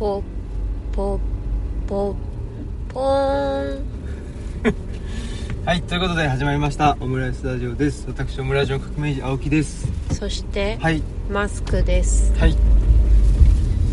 [0.00, 0.22] ポ
[0.92, 1.20] ポ
[1.86, 2.16] ポ
[2.88, 3.84] ポーン。
[5.66, 6.96] はいということで始まりました。
[7.00, 8.06] オムライススタジオです。
[8.08, 9.92] 私オムライスの革命児青木です。
[10.12, 11.02] そして、はい。
[11.30, 12.32] マスクです。
[12.38, 12.56] はい。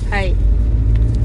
[0.10, 0.34] はい。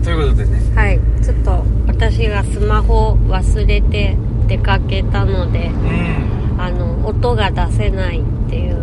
[0.02, 0.60] ということでね。
[0.74, 0.98] はい。
[1.22, 4.16] ちょっと私がスマホ忘れて
[4.48, 6.60] 出かけたのでうん。
[6.60, 8.78] あの音が出せないっていう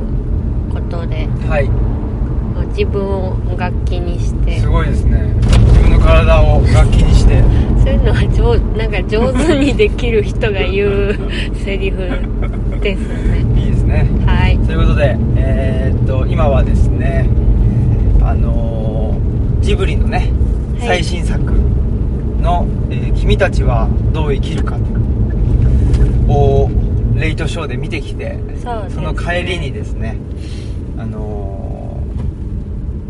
[0.71, 1.67] ことではい。
[1.67, 4.61] まあ自分を楽器にして。
[4.61, 5.58] すごいですね
[5.99, 7.43] の体を楽器にして。
[7.79, 11.17] そういうのは上なんか上手にできる人が言う
[11.55, 11.97] セリフ
[12.81, 13.45] ですね。
[13.55, 14.07] いいですね。
[14.25, 14.59] はい。
[14.59, 17.27] ということでえー、っと今はですね
[18.21, 20.31] あのージブリのね
[20.79, 20.87] はい。
[20.87, 21.41] 最新作
[22.41, 24.77] の、えー君たちはどう生きるか」
[26.27, 26.69] を
[27.15, 30.15] レイトショーで見てきてそうですその帰りにですね
[30.97, 31.97] あの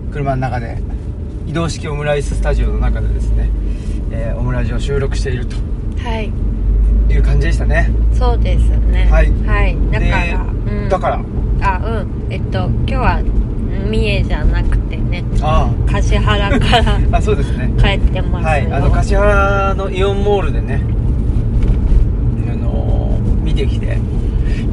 [0.09, 0.77] ー車の中で
[1.49, 3.49] 移動式オムライススタジオの中でですね、
[4.11, 5.55] えーオムラジを収録していると。
[5.97, 6.31] はい。
[7.11, 7.89] いう感じでしたね。
[8.13, 9.07] そうですね。
[9.09, 9.31] はい。
[9.47, 11.21] はい、だから、でうん、だから。
[11.61, 12.27] あうん。
[12.29, 13.23] えっと今日は
[13.89, 17.73] 三重じゃなくてねあ橿原から ああそうですね。
[17.79, 18.43] 帰ってます。
[18.43, 18.71] よはい。
[18.71, 20.83] あの橿原のイオンモールでね
[22.47, 23.97] あのー見てきて。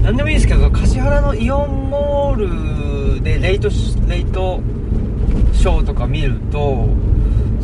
[0.03, 4.61] 何でもいいですけど橿原のイオンモールでレイトシレイト
[5.57, 6.89] ショーとか見ると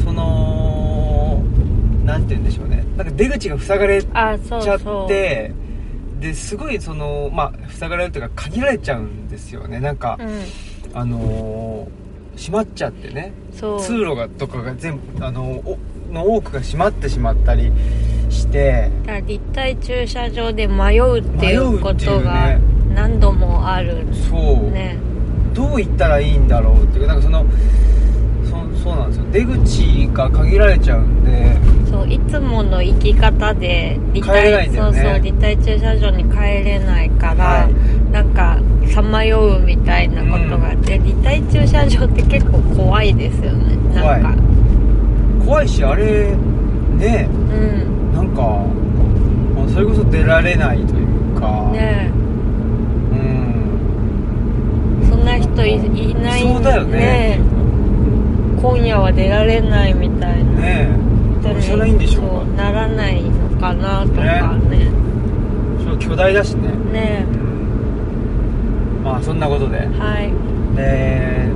[0.04, 1.42] その
[2.04, 2.84] なんて言うんでしょうね。
[2.96, 5.52] なんか出口が塞がれちゃって
[6.18, 9.78] ですごいそのまあ塞がれるというか限られちゃうんですよね。
[9.78, 10.42] なんか、うん。
[10.94, 12.02] あのー
[12.36, 13.32] 閉まっちゃってね。
[13.52, 15.78] 通路がとかが全部あのお
[16.10, 17.70] の多くが閉まってしまったり
[18.30, 18.90] して。
[19.06, 22.60] だ立体駐車場で迷うっていうことがね。
[22.94, 24.98] 何度もあるそう、ね
[25.55, 27.45] どう行ったらいいんだろうっていうなんかその
[28.45, 29.25] そそうなんですよ。
[29.33, 31.56] 出口が限られちゃうんで。
[31.91, 35.00] そういつもの行き方で立帰れないんだよね。
[35.03, 38.12] そうそう立体駐車場に帰れないから、はい。
[38.12, 38.59] なんか
[38.93, 43.76] さまようみたいなことがあって、立体駐車場って結構怖いですよね。
[43.94, 44.34] なんか。
[45.44, 45.69] 怖い。
[45.69, 46.34] しあれ
[46.99, 47.28] ね。
[47.31, 48.12] うん。
[48.12, 48.65] なんか
[49.72, 51.71] それこそ出られないというか。
[51.72, 52.10] ね
[53.12, 57.40] うんそんな人いいないそうだよね。
[58.60, 60.50] 今夜は出られないみたいな。
[60.60, 61.60] ねえ。
[61.62, 62.62] したらいいんでしょうか。
[62.62, 64.88] ならないのかなとかね。
[65.82, 66.68] ちょっと巨大だしね。
[66.92, 67.26] ね
[69.02, 69.78] まあそんなことで。
[69.78, 70.32] はい。
[70.76, 71.52] で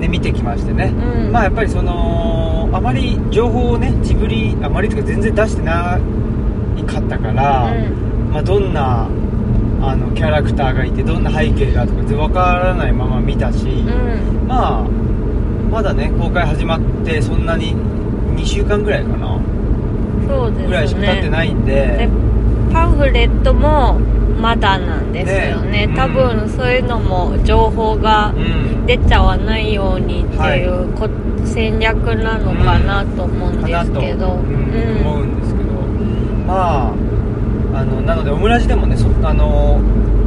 [0.00, 1.32] で見てきましてね、うん。
[1.32, 5.98] まあやっぱりそのあまり情報をねジブリあまりとか全然出してな
[6.78, 8.08] いかったから、うん。
[8.32, 9.08] まあ、どんな
[9.80, 14.46] あのキャラクターがいてどんな背景がとか全然わからないまま見たし、うん。
[14.46, 14.82] まあ
[15.70, 17.74] まだね公開始まってそんなに
[18.36, 19.40] 2週間ぐらいかな。
[20.26, 20.66] そうですね。
[20.66, 21.74] ぐらいしか経ってないんで。
[21.74, 22.08] で
[22.72, 23.98] パンフレットも
[24.40, 25.86] まだなんですよね。
[25.86, 28.68] ね多分そういうのも情報がうん。
[28.88, 31.06] 出ちゃわないようにっていうこ、
[31.44, 35.68] 戦略なのかなと思うんですけど、うんうん思うんですけど。
[36.46, 37.07] まあ
[37.78, 39.80] あのなのでオムラジでもねそあの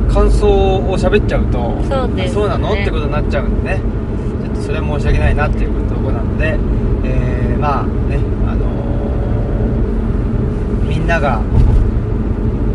[0.10, 2.34] 感想を喋っちゃうとそうですね。
[2.34, 3.82] そうなのってことになっちゃうんでね。
[4.46, 6.58] ちょっとそれは申し訳ないなっていうところなので、
[7.04, 8.18] えーまあね
[8.48, 8.66] あの
[10.88, 11.42] みんなが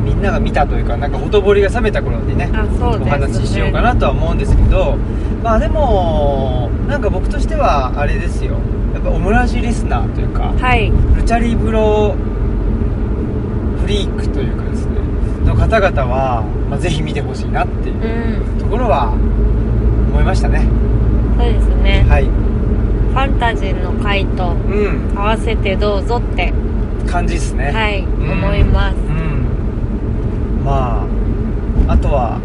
[0.05, 2.51] みんなが見たというかなんかほとぼりが冷めた頃にねね。
[2.81, 4.97] お話ししようかなとは思うんですけど
[5.43, 8.59] まあでもなんか僕としてはあれですよ。
[8.95, 10.91] やっぱオムラジリスナーというかはい。
[11.15, 12.15] ルチャリブロ
[13.87, 14.99] フリークというかですね
[15.45, 18.59] の方々は、まあ、ぜひ見てほしいなっていううん。
[18.59, 20.67] ところは思いましたね。
[21.39, 22.25] そうですね、はい。
[22.25, 25.13] ファンタジーの回とうん。
[25.17, 26.53] 合わせてどうぞって
[27.07, 27.71] 感じですね。
[27.71, 28.33] はい、うん。
[28.33, 28.97] 思います。
[28.97, 30.65] うん。
[30.65, 31.07] ま
[31.89, 32.41] ああとは、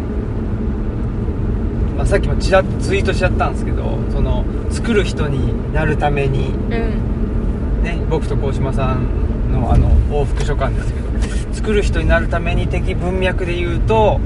[1.96, 7.82] まあ、さっきもちらっとツイートしちゃったんですけどその作る人になるためにうん。
[7.82, 11.11] ね、僕と鴻島さんのあの往復書簡ですけど
[11.52, 14.20] 作る人になるために的文脈で言うと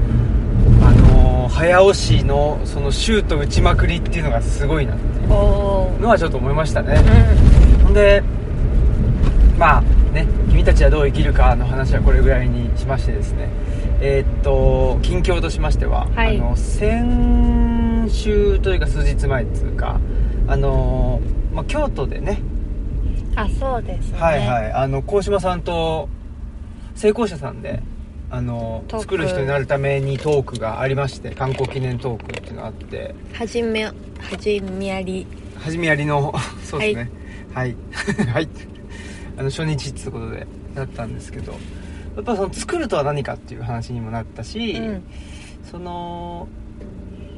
[0.81, 6.95] あの早押しのそのシュート打ちまくりっていうのがすごいなっていうのはちょっと思いましたね。
[7.81, 8.23] うほんで
[9.57, 9.81] まあ
[10.13, 13.49] ね君たちはどう生きるかの話はこれぐらいにしましてですね。
[13.99, 16.37] えーっと近況としましては、はい。
[16.37, 19.99] あの先週というか数日前っていうか
[20.47, 21.19] あの、
[21.53, 22.33] まあ、京都でね。
[22.33, 24.19] んあそうですね。
[24.19, 24.71] はいはい。
[24.71, 26.09] あの鴻島さんと
[26.97, 27.81] 成功者さんで
[28.29, 33.15] あの作る人になるためにトークがありまして観光記念トークっていうのがあって。
[33.31, 33.93] はじめは
[34.39, 35.25] じめやり。
[35.59, 36.33] 始めやりの
[36.65, 37.11] そうですね。
[37.53, 37.75] はい。
[38.33, 38.49] はい。
[39.37, 41.53] あの初日ってことでだったんですけど。
[42.15, 45.03] やっぱその作るとは何かっていう話にもなったし、うん。
[45.69, 46.47] その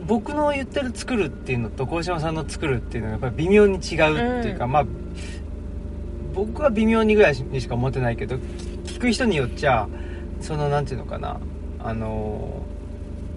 [0.07, 4.85] 僕の言ってる作るっていうのと鴻島さんの作るっていうのがやっぱり微妙に違うっていうか、まあ
[6.33, 8.37] 僕は微妙にぐらいにしか思ってないけど
[8.99, 9.87] 聞く人によっちゃ
[10.41, 11.39] そのなんていうのかな。
[11.81, 12.65] あの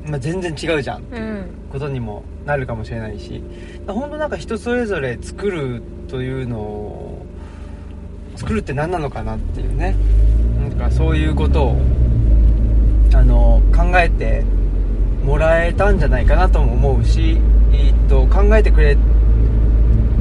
[0.05, 3.41] まあ、全然違うじゃんっていうことにもなるかもしれないし。
[3.87, 7.25] 本当なんか人それぞれ作るというのを
[8.35, 9.94] 作るって何なのかなっていうね。
[10.61, 11.81] なんかそういうことを
[13.14, 14.43] あの考えて
[15.25, 17.38] もらえたんじゃないかなとも思うし、
[17.73, 18.97] えーっと考えてくれ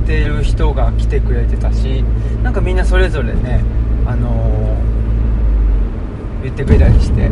[0.05, 2.03] てる人が来てくれてたし
[2.43, 3.63] なんかみんなそれぞれね
[4.05, 4.70] あの
[6.43, 7.29] 言ってくれたりして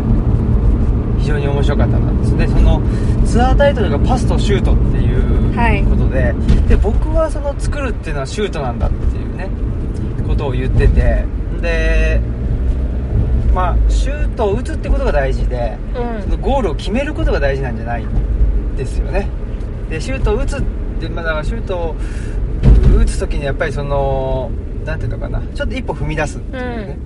[1.20, 2.82] 非常に面白かったなですねその
[3.26, 5.84] ツアータイトルが「パスとシュート」っていうはい。
[5.84, 6.34] ことで,、
[6.70, 9.50] で僕はその作るっていうのはシュートなんだっていうね
[10.28, 11.26] ことを言ってて
[11.62, 12.22] で
[13.54, 16.24] まあシュートを打つってことが大事でうん。
[16.24, 19.28] そのゴールを決めることが大事なんじゃないんですよね。
[19.90, 20.62] でシュートを打つっ
[21.02, 21.96] て、まあ、だからシュートを
[22.98, 24.52] 打つ時にやっぱりその
[24.86, 26.98] なんていうのかなちょっと一歩踏み出すっていうね、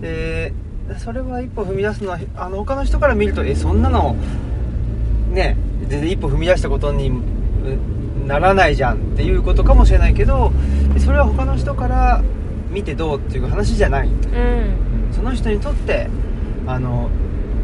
[0.00, 0.52] で
[0.98, 4.14] それは一歩踏み出すのはあの他の人から見るとえそんなの
[5.30, 5.56] ね
[5.88, 10.52] 全然一歩踏み出したことにうならないじゃんっていうことかもしれないけど
[10.98, 12.22] それは他の人から
[12.70, 14.08] 見てどうっていう話じゃない。
[14.08, 15.12] うん。
[15.12, 16.08] その人にとって
[16.66, 17.08] あの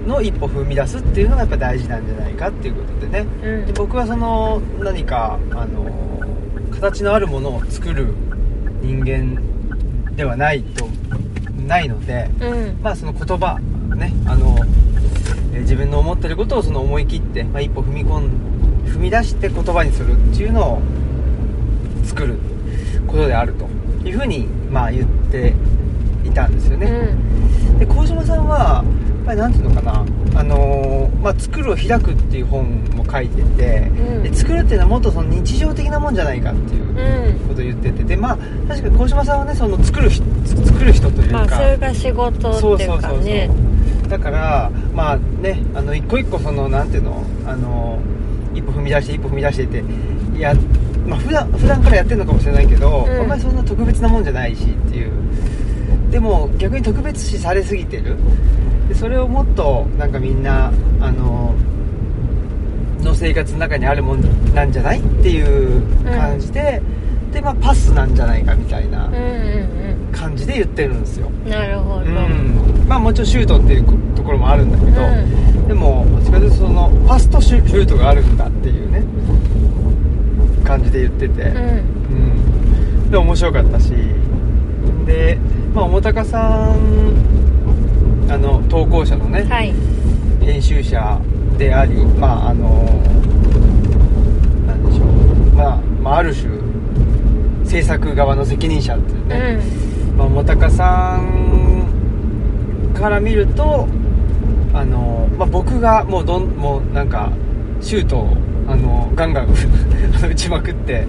[0.07, 3.27] の一歩踏み出すっていうのがやっぱ大事なんじゃないかっていうことでね。
[3.43, 3.67] うん。
[3.67, 5.91] で僕はその何かあの
[6.71, 8.15] 形のあるものを作る
[8.81, 9.41] 人間
[10.17, 10.87] ではないと
[11.67, 12.79] ないのでうん。
[12.83, 13.59] まあその言葉
[13.95, 14.57] ねあの、
[15.53, 18.31] えー自分の思ってることをその思い切って、まあ、一歩踏み込ん
[18.87, 20.83] 踏み出して言葉にするっていうのを
[22.05, 22.37] 作る
[23.07, 23.67] ことであると
[24.07, 25.55] いうふうにまあ言って
[26.25, 27.17] いたんですよね、
[27.79, 30.05] で鴻島さんはやっぱりなんていうのかな
[30.39, 30.52] あの
[31.39, 32.65] 作るを開くっていう本
[32.95, 34.23] も書いてて、うん。
[34.23, 37.49] で作るっていうのはもっとその日常的なもんじゃないかっていううん。
[37.49, 38.37] ことを言っててでまあ
[38.69, 43.51] 確かに鴻島さんはねその作る人作る人というか、まあそれが仕事っていうかね。
[44.09, 47.99] だからまあねあの一個一個そのなんていうのあの
[48.55, 49.85] 一歩踏み出して一歩踏み出してって
[50.39, 50.55] や
[51.07, 53.21] まあ普段普段からやってるのかもしれないけど、うん。
[53.21, 55.13] あんまりそんな特別なもんじゃないしっていう。
[56.11, 58.19] でも逆に特別視されすぎてる
[58.89, 61.55] でそれをもっとなんかみんなあの
[63.01, 66.81] の生活の中にあるもんなんじゃないっていう感じで、
[67.33, 71.29] でまあパスなんじゃないかみたいなうんうん感じで言ってるんですよ。
[71.45, 72.01] うんなるほど。
[72.01, 72.85] うん。
[72.87, 74.91] まあもちろんシュートっていうところもあるんだけど、
[75.65, 79.03] うでもどっちかというとそのパスとシュートがあるんだっていうね
[80.65, 81.59] 感じで言ってて、うん。
[83.05, 83.11] うん。
[83.11, 83.93] で面白かったし。
[85.07, 85.39] で
[85.75, 87.42] まあ桃高さん
[88.29, 89.73] あの投稿者のね、はい。
[90.41, 91.21] 編集者
[91.59, 92.85] でありまああの
[94.67, 95.07] なんでしょう。
[95.57, 96.49] まあ、まあ、ある種
[97.65, 99.61] 制作側の責任者っていううね、
[100.15, 100.17] ん。
[100.17, 103.87] まあ、もたかさんから見ると
[104.75, 107.31] あの、まあ、僕がもうどんもうなんか
[107.81, 108.37] シュートを
[108.69, 109.49] あのガンガン
[110.31, 111.07] 打ちまくって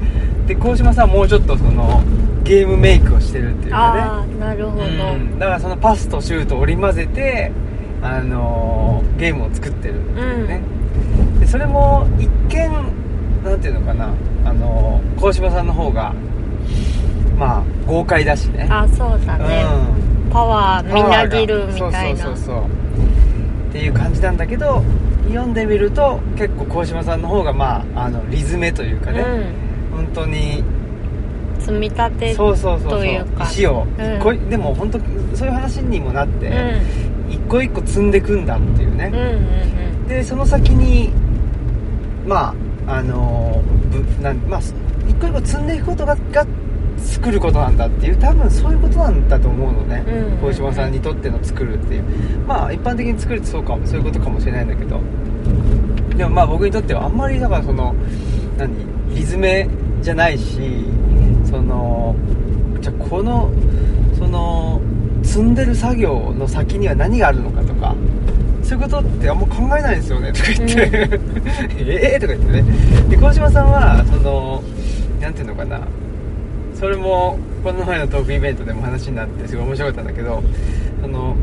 [0.48, 2.04] で鴻島さんはもうちょっとその
[2.44, 4.84] ゲームメイクをしてるっていうかああなるほど。
[4.84, 7.51] ね、うん、だからそのパスとシュートを織り交ぜて
[8.01, 10.62] あのゲームを作ってるっていうね、
[11.39, 12.70] でそれも一見
[13.44, 14.13] なんていうのかな。
[14.46, 16.13] あの鴻島さんの方が
[17.38, 18.68] まあ豪快だしね。
[18.70, 19.63] あそうだね。
[20.25, 20.29] うん。
[20.29, 22.24] パワーみなぎるみたいな。
[22.24, 22.65] そうそうそうそう。
[23.70, 24.84] っていう感じなんだけど
[25.29, 29.24] 読んでみると結構鴻島さんの方がまああのリズメというかね、
[29.94, 30.84] 本当にうん
[31.64, 33.00] 積み立てそうそうそうそう。
[33.00, 33.44] というか。
[33.46, 34.20] 石を、うん。
[34.20, 35.00] こいでも本当
[35.36, 37.34] そういう話にもなって、うん。
[37.34, 39.12] 一個一個積んでくんだっていうね。
[39.14, 41.12] うん、うんでその先に
[42.28, 42.54] ま
[42.88, 44.60] ああのぶなんまあ
[45.08, 46.46] 一個一個積んでいくことがが
[46.98, 50.04] 作ることなんだっていう多分そういうことなんだと思うのね。
[50.08, 52.04] うんうん島さんにとっての作るっていう。
[52.46, 55.00] まあ一般的に作るってそうかもそういうことかもしれないんだけど。
[56.18, 57.96] でもまあ僕にとってはあんまりだからその
[58.58, 58.72] 何
[59.16, 59.68] リズメ
[60.03, 60.60] じゃないし
[61.45, 62.15] その
[62.81, 63.50] じゃあこの
[64.17, 64.81] その
[65.24, 67.95] 積んでる作業の先には何があるのかとか
[68.62, 71.19] そういうことってあんま考えないんですよねとか言って、
[71.86, 72.63] ええとか言ってね。
[73.10, 74.63] で鴻島さんはその
[75.22, 75.81] なんていうのかな。
[76.74, 80.43] それもこの前のトークイベントでも話になってすごい面白かったんだけど
[81.01, 81.36] その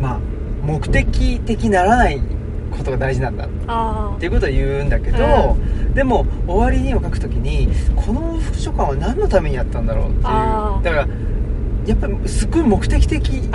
[0.00, 0.18] まあ
[0.64, 2.20] 目的的ならない
[2.74, 5.56] ことが大事なんだあっていうことを言うんだけど、
[5.94, 10.22] でも終わりにを書くときにこの往復書簡は何のためにやったんだろうっていう。
[10.22, 11.08] だから
[11.86, 13.48] やっぱりすっごい目的的に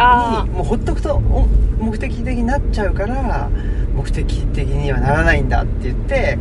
[0.51, 1.47] もうほっとくとお
[1.79, 3.49] 目的的になっちゃうから
[3.95, 6.38] 目的的にはならないんだって言って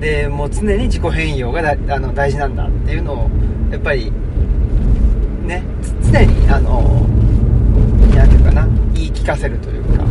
[0.00, 3.30] でもう常に自己変容がだあの大事なんだっていうのを
[3.70, 4.10] やっぱり
[5.44, 6.80] ねつ常にあの
[8.14, 10.04] なんていうかな言い聞かせるというか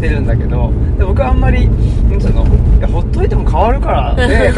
[0.00, 2.44] 出るんだけどで僕はあんまりなんつうの
[2.78, 4.52] いやほっといても変わるから ね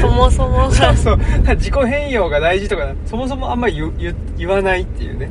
[0.00, 1.18] そもそもが そうそう
[1.56, 5.30] 自己変容が大事とかそもそもあんまり言言言わないっていうね。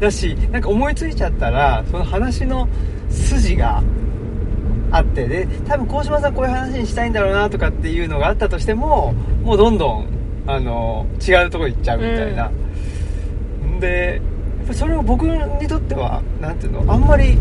[0.00, 2.68] だしなんか思いついちゃったらその話の
[3.10, 3.82] 筋が
[4.90, 10.06] あってで多分鴻島さんこういう話にしたいんだろうなとかっていうのがあったとしてももうどんどん
[10.46, 12.50] あの違うところ行っちゃうみたいな、
[13.80, 14.33] でやっ
[14.64, 17.38] ぱりそれを僕にとってはなんていうのあんまり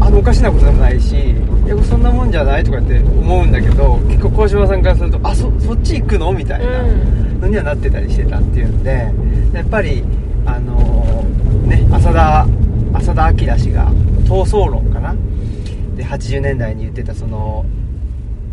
[0.00, 6.32] あのおかしなことでもないしいやそんなもんじゃないとかって思うんだけど結構鴻島さんからするとあそそっち行くの？
[6.32, 7.40] みたいなうん。
[7.40, 9.12] のにはなってたりしてたっていうんで
[9.52, 10.02] やっぱり
[10.46, 11.24] あの
[11.66, 12.46] ね浅田
[12.94, 13.90] 浅田明氏が
[14.24, 15.14] 闘争論かな？
[15.96, 17.64] で80年代に言ってたその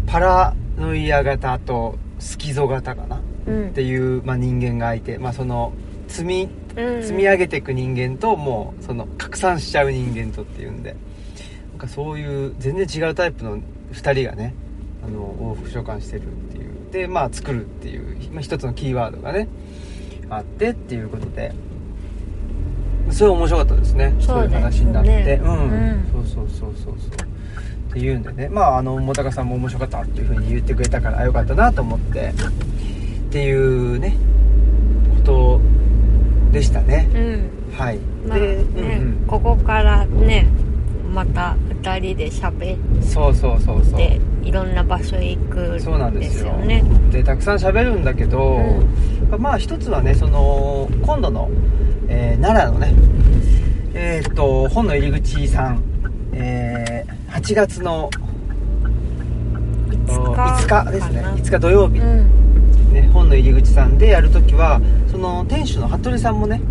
[0.07, 3.21] パラノイア型とスキゾ型かな？
[3.47, 3.67] うん。
[3.69, 5.73] っていう、まあ、人間がいて、まあ、その
[6.07, 10.95] 積みうん積み上げていく人間ともうその拡散しちゃう人間とっていうんで。
[11.71, 13.57] なんかそういう全然違うタイプの
[13.91, 14.53] 2人がね
[15.03, 16.73] あの往復召喚してるっていう。
[16.91, 19.47] でまあ作るっていう、まあ、一つのキーワードがね
[20.29, 21.53] あってっていうことで。
[23.11, 24.15] それ面白かったですね。
[24.19, 25.35] そういう話になって。
[25.43, 26.09] うん、うん。
[26.11, 27.33] そうそうそうそうそう。
[27.89, 28.49] っていうんでね。
[28.49, 32.29] まああの桃高さんも面白かったっていうふうに言ってくれたからよかったなと思って。
[32.29, 34.15] っていうね
[35.15, 35.61] こと
[36.53, 37.09] でしたね。
[37.13, 37.75] うん。
[37.77, 39.25] はい、まあね、で、うん。
[39.27, 40.47] ここからね
[41.13, 43.93] また2人で喋うん、そうそうそうそう。
[43.95, 46.53] っていろんな場所へ行くそうなんんですすよ。
[46.53, 48.59] ねでたくさん喋るんだけど、
[49.37, 51.49] まあ一つはねその今度の、
[52.07, 52.93] えー奈良のね
[53.93, 55.83] えーっと本の入り口さん、
[56.33, 58.11] えー8月の
[59.89, 61.21] 5日5日ですね。
[61.21, 61.35] かな。
[61.35, 62.43] 5日土曜日、うん
[62.93, 64.79] ね、本の入り口さんでやるときは
[65.11, 66.61] その店主の服部さんもね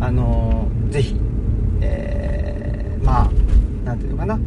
[0.00, 1.16] あのーぜひ、
[1.80, 3.30] えーまあ
[3.84, 4.38] なんていうのかな、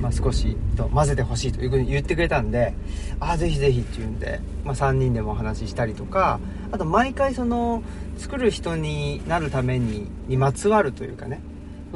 [0.00, 2.74] まあ、少しと混ぜてほしいというふうに言ってくれたんで
[3.18, 6.38] ああぜひぜひっていうんで、まあ、3人でもお話ししたりとか
[6.70, 7.82] あと毎回その
[8.18, 11.40] 作る人になるためににまつわるというかね。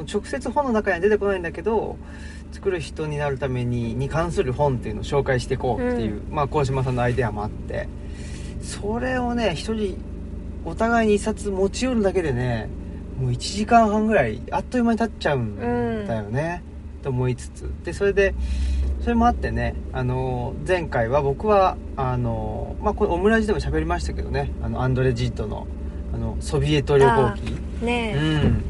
[0.05, 1.97] 直接本の中には出てこないんだけど
[2.51, 7.89] 作る人になるためにに関する本っていうのを紹介していこうっていう、まあ鴻島さんのアイデアもあって
[8.61, 9.97] それをね一人
[10.65, 12.69] お互いに一冊持ち寄るだけでね
[13.19, 15.57] もう1時間半ぐらいあっという間に経っちゃうん
[16.07, 16.61] だよね、
[17.01, 17.69] と思いつつ。
[17.83, 18.35] でそれで
[19.01, 25.67] それもあってねあの前回は僕はあのまあこれオムラジでも喋りましたけどねあのアンドレ・ジットの
[26.13, 27.85] あのソビエト旅行記。
[27.85, 28.15] ね。
[28.17, 28.63] うん。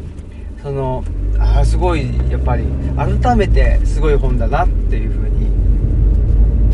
[0.62, 1.04] その
[1.40, 2.64] あーすごいやっぱり
[3.22, 5.48] 改めてすごい本だなっていうふうに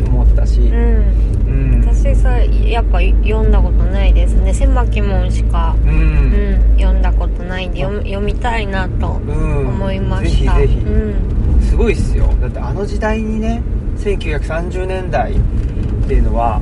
[0.06, 1.33] 思ったし、うんうん
[1.80, 4.52] 私さやっぱ読んだことないですね。
[4.52, 12.26] 狭き門しか、ううんん、読んだことないんで読みたいなとうん思いました、ぜひぜひ、うん、すごいっすよ。
[12.40, 13.62] だってあの時代にね
[13.98, 15.40] 1930年代っ
[16.06, 16.60] ていうのは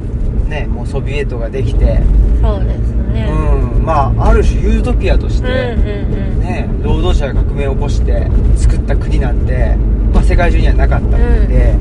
[0.49, 2.01] ねもうソビエトができて、
[2.41, 3.29] そうですね。
[3.31, 3.85] うん。
[3.85, 9.77] まあある種ユートピアとして、うんうんね、労働者が革命を起こして作った国なんて、
[10.13, 11.75] まあ、世界中にはなかったので、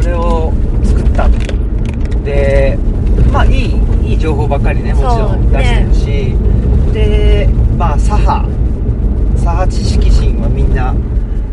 [0.00, 0.52] それを
[0.84, 1.28] 作った
[2.28, 2.78] で
[3.32, 8.44] まあいいいい情報ばっかりねもちろん出してるし、でまあ左派
[9.36, 10.94] 左派知識人はみんな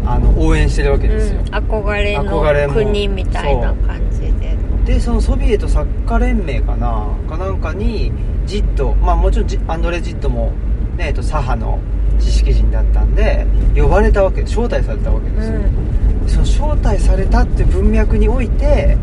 [0.05, 4.57] あの応援してるわけうんですよ、うん、憧れ憧れもの国みたいな感じで。
[4.85, 7.07] でそのソビエト作家連盟かな。
[7.27, 8.11] かなんかに
[8.45, 10.51] ジットまあもちろんジアンドレ・ジットも、
[10.97, 11.79] ねえっと、左派の
[12.19, 18.97] 知識人だったんで呼ばれたわけ招待されたわけですよ、その招待されたって文脈において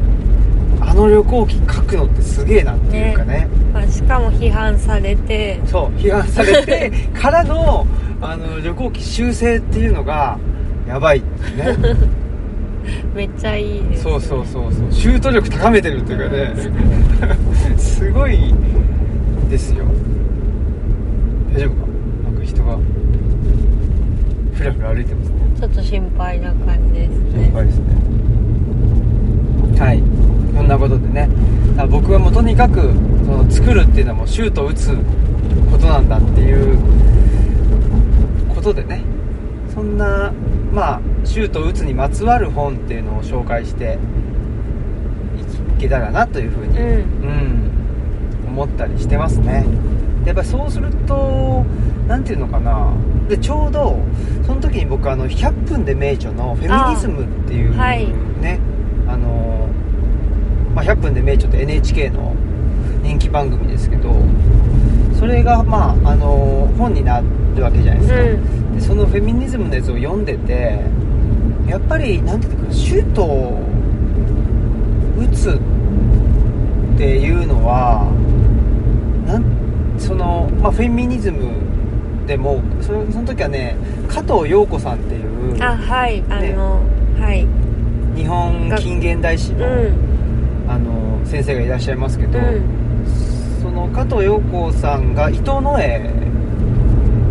[0.80, 3.48] あの旅行記書くのってすげえなっていうかね。
[3.72, 5.60] まあ、しかも批判されて。
[5.66, 7.86] そう批判されて からの
[8.20, 10.38] あの旅行記修正っていうのが
[10.88, 11.76] やばいってね。
[13.14, 14.90] めっちゃいいです、そうそうそうそう。
[14.90, 16.52] シュート力高めてるっていうかね。
[17.76, 18.52] すごい
[19.48, 19.84] ですよ。
[21.54, 21.86] 大丈夫か？
[22.24, 22.78] なんか人が
[24.54, 25.34] ふらふら歩いてますね。
[25.60, 27.44] ちょっと心配な感じですね。
[27.44, 27.84] 心配ですね。
[29.78, 30.02] はい
[30.62, 31.28] こんなことでね。
[31.70, 34.96] だから僕はもうとにかくその作るっていうのはもうシュート打つ
[35.72, 36.78] ことなんだっていう
[38.54, 39.02] ことでね。
[39.74, 40.32] そんな
[40.72, 43.98] まあシュート打つにまつわる本っていうのを紹介して
[45.78, 46.86] いけたらなというふうに、うん。
[46.86, 47.68] うん
[48.52, 49.64] 思ったりしてますね。
[50.24, 51.64] でやっぱりそうすると
[52.06, 52.92] 何ていうのかな。
[53.28, 53.98] でちょうど
[54.46, 58.06] その時に僕あの100分で名著のフェミニズムっていうあはい。
[58.40, 58.60] ね
[59.08, 59.51] あの、
[60.74, 62.34] まあ、100分で名著って NHK の
[63.02, 64.14] 人気番組ですけど
[65.18, 67.20] それがまああの本にな
[67.54, 68.74] るわけじゃないですか、うん。
[68.74, 70.80] でそのフェミニズムのやつを読んでて
[71.68, 73.62] やっぱりなんていうのかなシュートを
[75.18, 78.04] 打つっていうのは
[79.26, 79.44] なん
[79.98, 81.52] その、まあ、フェミニズム
[82.26, 83.76] でもそその時はね
[84.08, 86.82] 加藤陽子さんっていうあはいあの、
[87.20, 87.46] はい。
[88.16, 90.11] 日本近現代史うの,、ん
[90.68, 93.62] あの先生がいらっしゃいますけど、うん。
[93.62, 96.10] その加藤陽子さんが伊藤野枝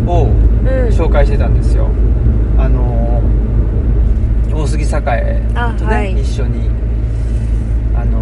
[0.06, 0.88] をうん。
[0.88, 1.88] 紹介してたんですよ。
[2.58, 3.22] あの
[4.54, 6.20] 大杉栄とね、あはい。
[6.20, 6.68] 一緒に
[7.96, 8.20] あの、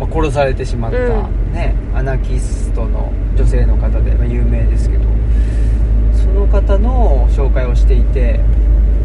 [0.00, 1.52] まあ、殺されてしまった、うん。
[1.52, 5.04] ねアナキストの女性の方で、まあ、有名ですけど
[6.14, 8.40] その方の紹介をしていて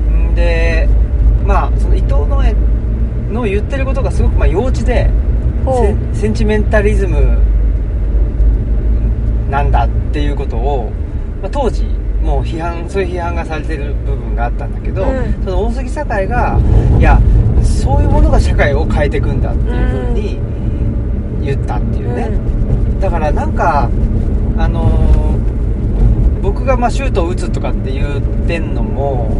[0.09, 0.87] んで
[1.45, 2.57] まあその伊藤野枝
[3.31, 5.09] の言ってることがすごくまあ幼稚で
[6.13, 7.37] センチメンタリズム
[9.49, 10.91] なんだっていうことを、
[11.41, 11.83] まあ、当時
[12.21, 15.43] もう批判そういう批判がされてる部分があったんだけど、うん。
[15.43, 16.59] その大杉栄が
[16.99, 17.19] いや
[17.63, 20.39] そういうものが社会を変えていくんだっていうふうに
[21.45, 22.29] 言ったっていうね、
[22.99, 23.89] だからなんか
[24.57, 25.17] あのー
[26.47, 29.37] 僕がまあシュートを打つとかって言ってんのも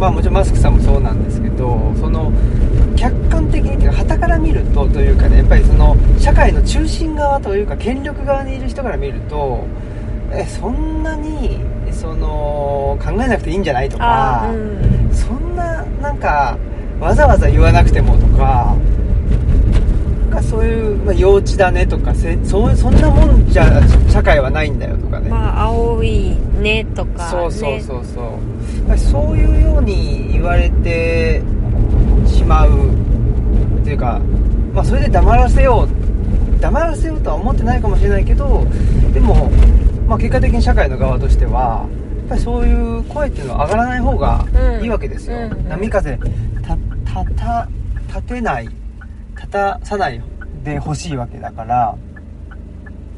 [0.00, 2.32] まあもちろんマスクさんもそうなんですけどその
[2.96, 9.64] 客観的にっていうか旗から見るとというかねやっぱりその社会の中心側というか権力側にいる人から見ると
[10.32, 11.60] えそんなに
[11.92, 15.10] その考えなくていいんじゃないとか、あうん。
[15.12, 16.56] そんななんか
[17.00, 18.76] わざわざ言わなくてもとか
[20.20, 28.59] なんかそういう、まあ、幼稚だねとかせそうそんなもんじゃ社会はないんだよとかね、まあ青いねとか、ね、そうそうそうそう
[28.96, 31.42] そういうように言われて
[32.26, 32.90] しまう
[33.80, 34.20] っていうか、
[34.72, 38.66] まあ、それで黙らせよう黙らせようとは思ってないかもしれないけど
[39.14, 39.50] でも、
[40.06, 41.86] まあ、結果的に社会の側としては
[42.18, 44.46] やっぱりそういう声っていうのは上がらない方が
[44.82, 45.52] いいわけですよ、うん。
[45.52, 45.68] うん。
[45.68, 46.18] 波風
[48.08, 48.68] 立てない
[49.36, 50.22] 立たさない
[50.62, 51.96] でほしいわけだから。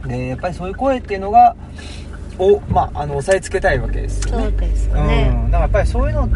[0.07, 1.55] でやっぱりそういう声っていうのが
[2.39, 4.45] を、まあ、あの押さえつけたいわけですよね。
[4.45, 6.29] そうですようん、ね、だからやっぱりそういうの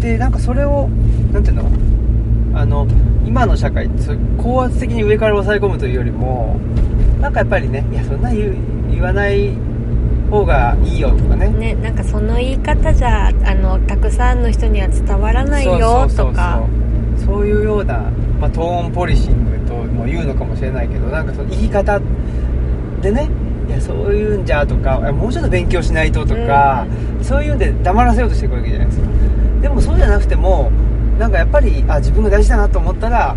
[0.00, 0.88] でなんかそれを
[1.32, 1.70] なんていうの？
[2.52, 2.86] あの
[3.24, 3.88] 今の社会
[4.36, 6.58] 高圧的に上から抑え込むというよりも
[7.20, 8.56] なんかやっぱりねいやそんな言う
[8.90, 9.54] 言わない
[10.30, 11.48] 方がいいよとかね。
[11.48, 16.62] ねなんかその言い方じゃあのたくさんの人には伝わらないよとか。
[17.24, 17.98] そういうような、
[18.40, 22.00] まあ、トーンポリシングとも言うのかもしれないけどなんかその言い方
[23.02, 23.28] でね
[23.70, 26.84] いやそういうんじゃとかもうちょっと勉強しないととか、
[27.22, 29.06] そういうんで黙らせようとしていくわけじゃないですか。
[29.62, 30.72] でもそうじゃなくても
[31.20, 33.36] なんかやっぱりあ自分が大事だなと思ったら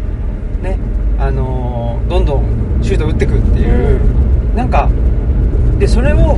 [0.63, 0.79] ね
[1.19, 4.89] あのーどんどんシュート打ってくっていう、なんか
[5.77, 6.37] でそれを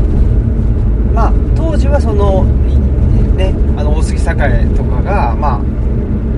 [1.14, 5.62] まあ当時はそのいねあの大杉栄とかがま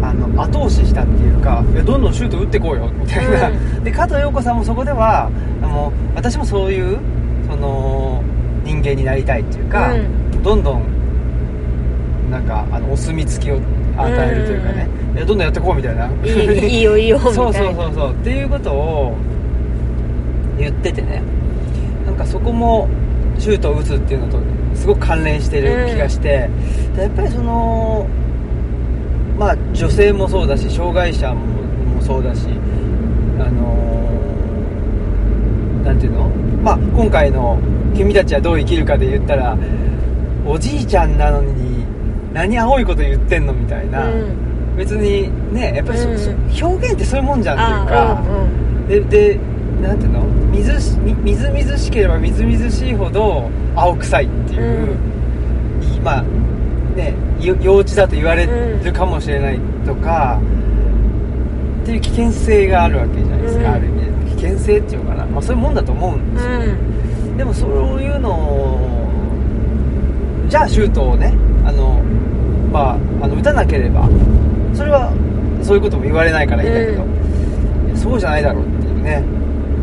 [0.04, 5.30] ああの後押ししたっていうかいやどんどんシュート打ってこうよみたいな、うで加藤陽子さんもそこでは
[5.62, 7.02] あの私もそういうそ
[7.58, 8.24] の
[8.64, 10.44] 人間になりたいっていうか、うん。
[10.44, 13.60] どんどんなんかあのお墨付きを
[13.98, 16.10] 与えるというかね、いやどんどんやってこうみたいな。
[16.24, 17.36] いいよいいよみたいな。
[17.36, 18.12] そうそうそうそう。
[18.12, 19.16] っていうことを
[20.58, 21.22] 言っててね。
[22.06, 22.88] なんかそこも
[23.38, 24.40] シュートを打つっていうのと
[24.74, 26.50] すごく関連してる気がして、
[26.96, 28.08] でやっぱりその
[29.38, 31.46] まあ女性もそうだし障害者も
[31.98, 32.48] もそうだし
[33.40, 33.97] あの
[35.98, 36.30] なんていうの？
[36.64, 37.58] まあ今回の
[37.98, 39.58] 「君たちはどう生きるか」で言ったら
[40.46, 41.86] おじいちゃんなのに
[42.34, 44.76] 何青いこと言ってんのみたいな、うん。
[44.78, 46.30] 別にねやっぱりそ、うんそ
[46.68, 49.40] 表現ってそういうもんじゃんっていうあか、うんでで
[49.82, 50.22] なんていうの？
[50.52, 54.96] 水しみみずみずしければみずみずしいほど青臭いっていう、
[55.82, 56.24] いまあ
[56.96, 58.48] ねよ幼稚だと言われ
[58.84, 60.40] るかもしれないとか、
[61.84, 63.76] っていう危険性があるわけじゃないですか、うん。
[63.76, 63.97] ある意味
[64.38, 67.38] で危険性っていうのかな、まあ、そういうもんだと思うんですよ、うん。
[67.38, 67.70] でもそう
[68.02, 69.08] いうのを
[70.50, 71.34] じゃあシュートをね
[71.66, 72.02] あの、
[72.72, 72.94] まあ、
[73.26, 74.08] あの打たなければ
[74.74, 75.12] それは
[75.62, 79.12] そういうことも言われないからいいんだけど、いやそうじゃないだろうっていうね。
[79.12, 79.24] やっ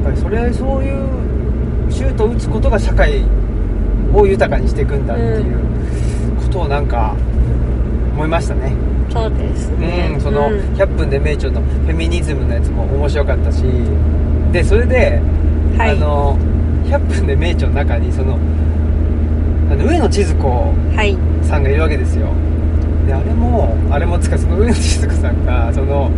[0.04, 0.90] ぱりそれそうい
[1.88, 3.22] うシュートを打つことが社会
[4.14, 5.58] を豊かにしていくんだっていう
[6.42, 7.16] ことをなんか
[8.12, 8.72] 思いましたね。
[9.10, 10.10] そうですね。
[10.14, 10.58] うん、そのうん。
[10.74, 13.64] 100分で名著のフェミニズムのやつも面白かったし
[14.54, 15.20] でそれで、
[15.76, 15.90] はい。
[15.90, 16.38] あの
[16.84, 18.34] 100分で名著の中にその
[19.68, 20.48] あの上野千鶴子
[20.94, 21.18] はい。
[21.44, 22.28] さんがいるわけですよ。
[23.04, 26.08] であれもあれもつかその上野千鶴子さんがその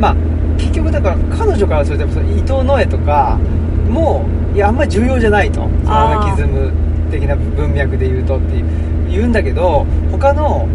[0.00, 0.16] まあ
[0.56, 3.38] 結局だから彼女からするとその伊藤野枝とか
[3.90, 4.24] も
[4.54, 5.62] いやあんまり重要じゃないと。
[5.84, 6.72] アナキズム
[7.10, 10.66] 的な文脈で言うとっていう言うんだけど他の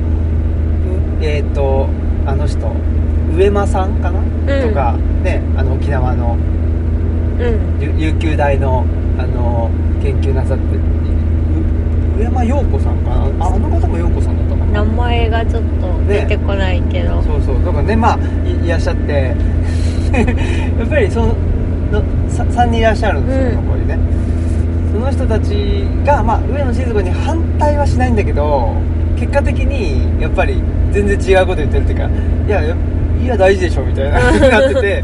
[1.19, 1.89] うえっ、と
[2.27, 2.59] あの人
[3.35, 4.69] 上間さんかな、ん。
[4.69, 6.37] とかねあの沖縄の
[7.39, 7.81] うん。
[7.99, 8.85] ゆ琉球大の
[9.17, 9.69] あの
[10.01, 10.79] 研究なさってう
[12.19, 13.45] 上間陽子さんかな？
[13.45, 14.83] ああの方も陽子さんだったかな。
[14.83, 17.63] 名前がちょっと出てこないけど、そうそう。
[17.63, 19.35] だからねまあいいらっしゃって。
[20.79, 21.27] やっぱりその
[21.91, 23.55] の 3, 人いらっしゃるんですよ、うん。
[23.55, 23.97] そこにね。
[24.93, 28.73] その人たちが、まあ、上野千鶴子に反対はしないんだけど
[29.15, 32.09] 結果的にやっぱり全然違うこと言ってるっていうか
[32.47, 34.19] いやいや大事でしょみたいな
[34.49, 35.03] なってて。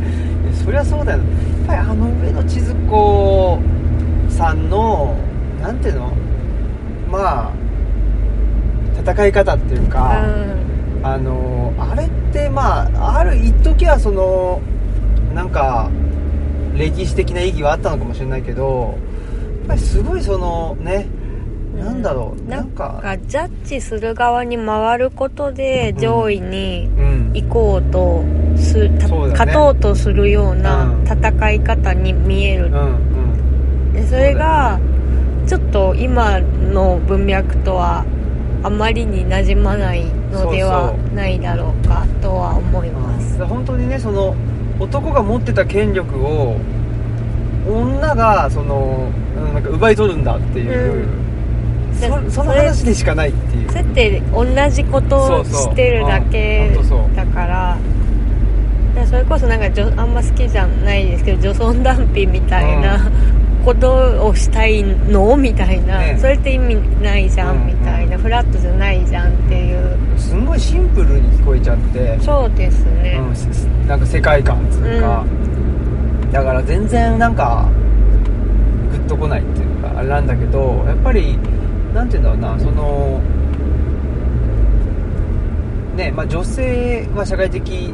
[0.63, 1.17] そりゃそうだよ。
[1.17, 1.27] やっ
[1.67, 3.59] ぱりあの上野千鶴子
[4.29, 5.15] さんの
[5.61, 6.13] なんていうの？
[7.09, 7.51] まあ
[8.99, 10.23] 戦い方っていうか、
[11.03, 14.61] あのあれってまあある一時はその
[15.33, 15.89] なんか
[16.75, 18.97] 歴史的な意義はあったのかもしれないけど
[19.59, 21.07] やっぱりすごいそのね
[21.75, 27.31] うんなんだろうななんんかかジャッジする側に回ることで上位にうん。
[27.33, 28.23] 行こうと
[28.63, 28.97] す、ね。
[29.31, 31.03] 勝とうとするようなうん。
[31.05, 33.93] 戦い方に見える、うんうん。
[33.93, 34.79] でそれが
[35.45, 38.05] ちょっと今の文脈とは
[38.63, 43.41] あまりに馴染まないのではないだろうかとは思います。
[43.41, 43.47] うん。
[43.47, 44.35] 本当にねその
[44.79, 46.57] 男が持ってた権力を
[47.67, 51.05] 女がそのうんなんか奪い取るんだっていう、
[51.99, 53.69] でそその話でしかないっていう。
[53.69, 56.71] そうやって同じことをしてるだけ
[57.15, 57.77] だから
[58.95, 59.65] でそれこそなんか
[59.97, 63.09] あんま好きじゃないですけど女尊男卑みたいな
[63.65, 65.35] ことをしたいの？
[65.37, 66.17] みたいな、ね。
[66.19, 67.67] それって意味ないじゃうんん。
[67.67, 69.97] みたいな、フラットじゃないじゃんっていう。
[70.19, 72.19] すんごいシンプルに聞こえちゃって。
[72.19, 73.35] そうですね、うん。
[73.35, 73.45] す
[73.87, 75.25] なんか世界観っつうか、
[76.31, 77.69] だから全然なんか
[78.91, 81.37] グッとこないっていうかあれなんだけどやっぱり
[81.93, 82.63] なんて言うんだろうな。
[82.63, 83.21] その
[85.95, 87.93] ねまあ女性は社会的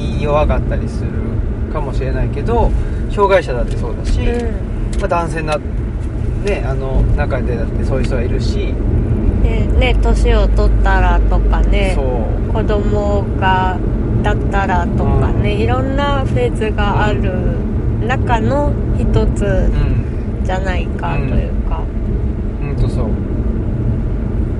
[0.00, 1.10] に弱かったりする
[1.72, 2.70] かもしれないけど
[3.10, 5.00] 障害者だってそうだし、うん。
[5.00, 5.58] まあ、男性な
[6.44, 8.74] ねあの中でだってそういう人がいるし
[9.42, 11.96] でね年を取ったらとかね
[12.52, 13.78] 子供が
[14.22, 15.60] だったらとかね、うん。
[15.60, 17.32] いろんなフェーズがある
[18.06, 20.00] 中の一つうん。
[20.42, 21.84] じゃないかというか、
[22.60, 23.08] うんとそう。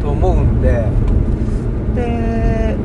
[0.00, 0.84] と思うんで。
[1.96, 2.76] で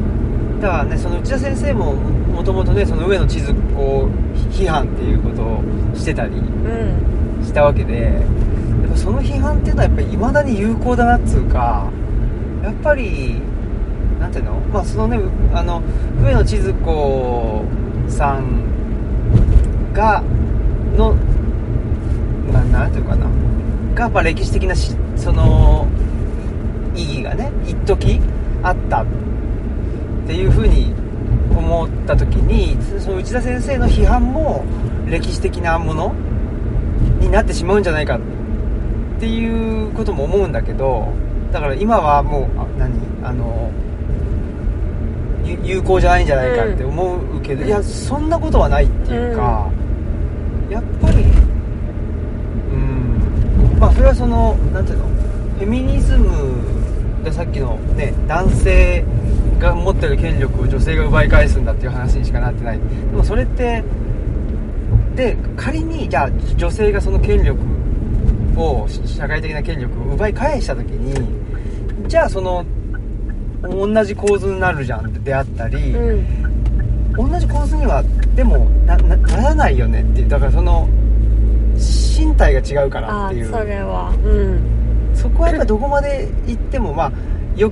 [0.61, 4.09] だからねその内田先生ももともとねその上野千鶴子
[4.51, 5.63] 批判っていうことを
[5.93, 6.33] してたり
[7.43, 8.19] したわけでや
[8.87, 11.89] っぱその批判っていうのはやっぱり未だに有効だなっつうか
[12.63, 13.41] やっぱり
[14.19, 14.53] なんていうの？
[14.71, 15.19] まあそのね
[15.53, 15.83] あの
[16.23, 17.65] 上野千鶴子
[18.07, 18.63] さん
[19.93, 20.23] が
[20.97, 21.15] の
[22.51, 23.27] ななんていうかな？
[23.93, 25.87] がやっぱ歴史的なしその
[26.95, 28.19] 意義がね一時
[28.63, 29.05] あった
[30.25, 30.91] っていうふうに
[31.55, 34.65] 思った時にその内田先生の批判も
[35.05, 36.15] 歴史的なもの
[37.19, 38.19] になってしまうんじゃないかっ
[39.19, 41.13] ていうことも思うんだけど
[41.51, 42.91] だから今はもうあ何
[43.23, 43.71] あの
[45.45, 49.69] ゆ有効じゃないんじゃないかって思うけど、いやそんなことはないっていうか、
[50.71, 51.17] やっぱり
[52.71, 59.05] うんまあそれはそのなんていうのフェミニズムがさっきのね男性
[59.59, 62.79] が持ってる権力を女性が奪い返すんだっていう話にしかなってない。
[62.79, 62.83] で
[63.15, 63.83] もそれって
[65.15, 67.59] で仮にじゃあ女性がその権力
[68.57, 71.13] を社会的な権力を奪い返した時に
[72.07, 72.65] じゃあその
[73.63, 76.45] 同じ構図になるじゃんであったり、うん。
[77.13, 78.03] 同じ構図には
[78.35, 80.29] でもならないよねっていう。
[80.29, 80.87] だからその
[81.75, 83.49] 身体が違うからあっていう。
[83.49, 84.13] それは。
[84.23, 84.59] うん。
[85.15, 87.11] そこはやっぱりどこまで行ってもまあ
[87.55, 87.71] よ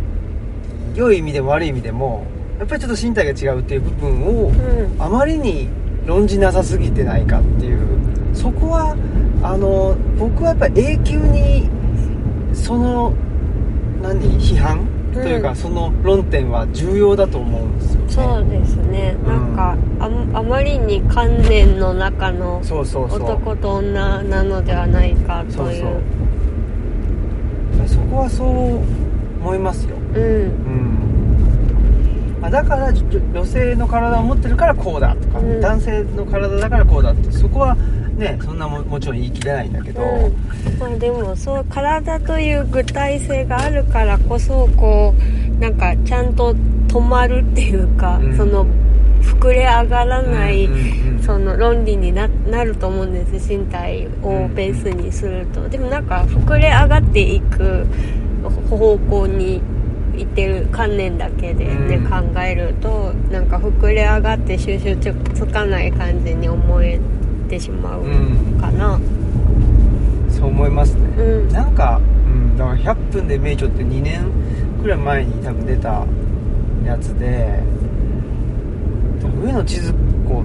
[0.95, 2.25] 良い意味でも悪い意味でも
[2.59, 5.01] やっぱりちょっと身体が違うっていう部分をうん。
[5.01, 5.67] あまりに
[6.05, 7.79] 論じなさすぎてないかっていう。
[8.33, 8.95] そこは
[9.41, 11.69] あの僕はやっぱり永久に
[12.53, 13.13] その
[14.01, 14.87] 何批判？
[15.13, 18.09] というか、うんその論点は重要だと思うんですよね。
[18.09, 19.27] そうですね、うん。
[19.27, 26.01] なんかああまりに観念の中の男と女なのではないかという。
[27.87, 28.81] そこはそう
[29.43, 29.97] 思いますよ。
[29.97, 30.23] うん。
[30.23, 30.25] う
[32.39, 32.39] ん。
[32.41, 35.59] あだから女性の体を持ってるからこうだとか、うん。
[35.59, 37.75] 男性の体だからこうだってそこは
[38.17, 46.53] ねそんなももちろん言い切れないんだけど、うん、まあでもそう体という具体性があるからこそこうなんかちゃんと
[46.87, 48.37] 止まるっていうか、うん。
[48.37, 48.65] その
[49.21, 57.87] 膨れ上がらない、うんうんうんその論理にななると思うんです身体をベースにすると、でもなんか膨れ上がっていく
[58.69, 59.61] 方向に
[60.15, 62.33] いってる観念だけでね、うん。
[62.33, 66.99] 考えるとなんか膨れ上がって収集つつかない感じに思え
[67.49, 68.03] てしまう
[68.61, 68.99] かな。
[70.29, 71.47] そう思いますね、うん。
[71.49, 74.21] なんか、うん、だから100分で名著って2年
[74.81, 76.05] くらい前に多分出た
[76.85, 77.59] やつで
[79.43, 79.93] 上野千鶴
[80.27, 80.43] 子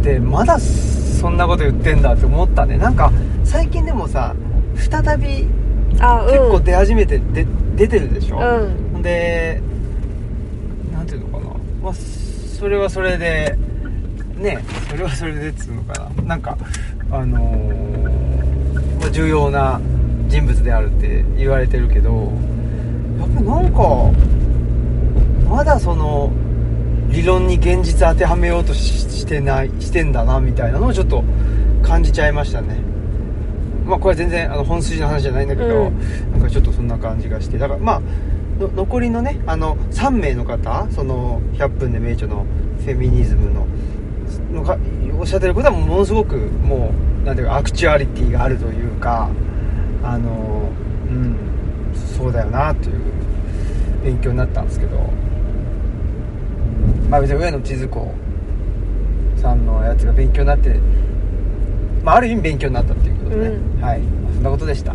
[0.00, 2.76] ってまだそんなこと言ってんだって思ったね。
[2.76, 3.12] なんか
[3.44, 4.34] 最近でもさ
[4.76, 5.46] 再び
[5.98, 6.28] あうん。
[6.28, 9.02] 結構出始めて、で出てるでしょ、うん。
[9.02, 9.60] で
[10.92, 11.50] なんていうのかな、
[11.82, 13.56] まあ、それはそれで
[14.36, 16.22] ねそれはそれでっつうのかな？
[16.22, 16.56] なんか
[17.10, 19.80] あのーまあ重要な
[20.28, 22.30] 人物であるって言われてるけど
[23.18, 24.12] やっぱりなんか
[25.48, 26.30] まだその
[27.08, 31.24] 理論に現実当てはめようとししてないしてんだなみたいなのをちょっと
[31.82, 32.78] 感じちゃいましたね
[33.86, 36.32] まあこれは全然あの本筋の話じゃないんだけど、うん。
[36.32, 38.00] なんかちょっとそんな感じがしてだからまあ
[38.60, 42.44] の残りのねあの3名の方その100分で名著の
[42.78, 43.66] フェミニズムの
[44.52, 44.76] のか
[45.18, 49.28] おっしゃってることはものすごくもうなんていうかアクチュアリティがあるというか
[50.02, 50.70] あの
[51.08, 51.36] うん
[51.94, 53.00] そうだよなという
[54.04, 55.30] 勉強になったんですけど。
[57.10, 58.14] まあ別に上野千鶴子
[59.36, 60.78] さんのやつが勉強になって
[62.04, 63.82] まあある意味勉強になったっていうことでね、うん。
[63.82, 64.94] はい、まあそんなことでした。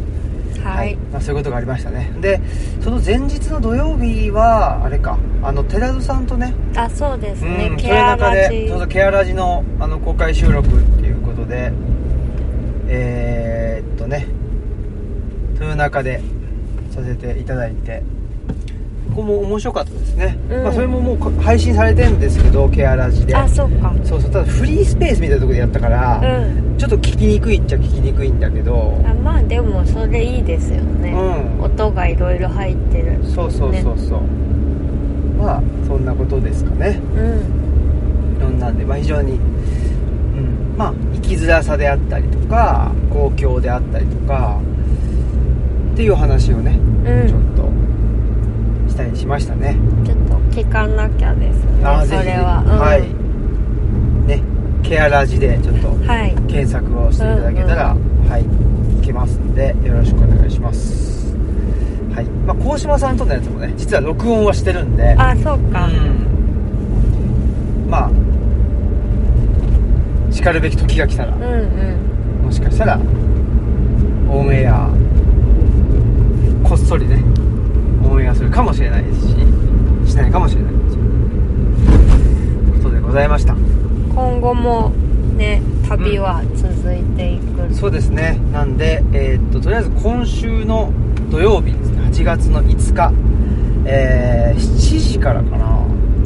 [0.64, 2.12] はい、まあ、そういうことがありましたね。
[2.22, 2.42] で
[2.82, 5.18] その前日の土曜日はあれか。
[5.44, 6.54] あの寺戸さんとね。
[6.76, 8.28] あそうですね、うん、ケアラジ。
[8.28, 11.72] それの中でそうそうケアラジのあの公開収録っていうことで
[12.88, 14.28] えー、っとね
[15.54, 16.22] 豊中で
[16.92, 18.04] させていただいて
[19.16, 20.64] ここも面白かったですね、うん。
[20.64, 23.34] まあ、それももうこ配信されてるんですけどケアラジで。
[23.34, 23.94] あそうか。
[24.04, 24.32] そうそう。
[24.32, 26.78] ただフリースペースみたいなところでやったから、うん。
[26.78, 29.02] ちょっと聞きにくいっちゃ聞きにくいんだけど。
[29.06, 31.64] あまあでもそれいいですよね、うん。
[31.64, 33.18] 音がいろいろ入ってる。
[33.24, 34.22] そうそうそうそう、
[35.38, 37.00] まあそんなことですかね。
[37.16, 38.42] うん。
[38.42, 44.60] そんなんで、まあ、非常に、うん、まあ生きづらさであったりとか公共であったりとか
[45.94, 47.28] っていう話をね、うん。
[47.30, 47.85] ちょっと
[48.96, 49.78] したりしましたね。
[50.06, 53.02] ちょっと聞かなきゃですねそあーぜひれは、うん、はい。
[54.26, 54.42] ね
[54.84, 56.34] ケアラジでちょっとはい。
[56.48, 58.44] 検索をしていただけたら、はい。
[58.98, 61.36] いけますんでよろしくお願いします。
[62.14, 62.26] はい。
[62.48, 65.14] まあ鴻島さんとのやつもね実は録音はしてるんで。
[65.16, 67.90] あそうか、うん。
[67.90, 68.12] まあ
[70.34, 71.48] しかるべき時が来たらうん、う
[72.44, 72.46] ん。
[72.46, 72.98] もしかしたら
[74.30, 74.90] オンエア
[76.64, 77.22] こっそりね
[78.16, 79.36] オンエアするかもしれないですし
[80.12, 80.92] しないかもしれないです。
[80.92, 81.00] しと
[82.70, 83.54] いうことでございました。
[83.54, 84.90] 今後も
[85.36, 88.40] ね旅は続いていく、そうですね。
[88.54, 90.92] なんでえーっととりあえず今週の
[91.30, 92.02] 土曜日ですね。
[92.04, 93.12] 8月の5日。
[93.88, 95.66] えー、7時からかな。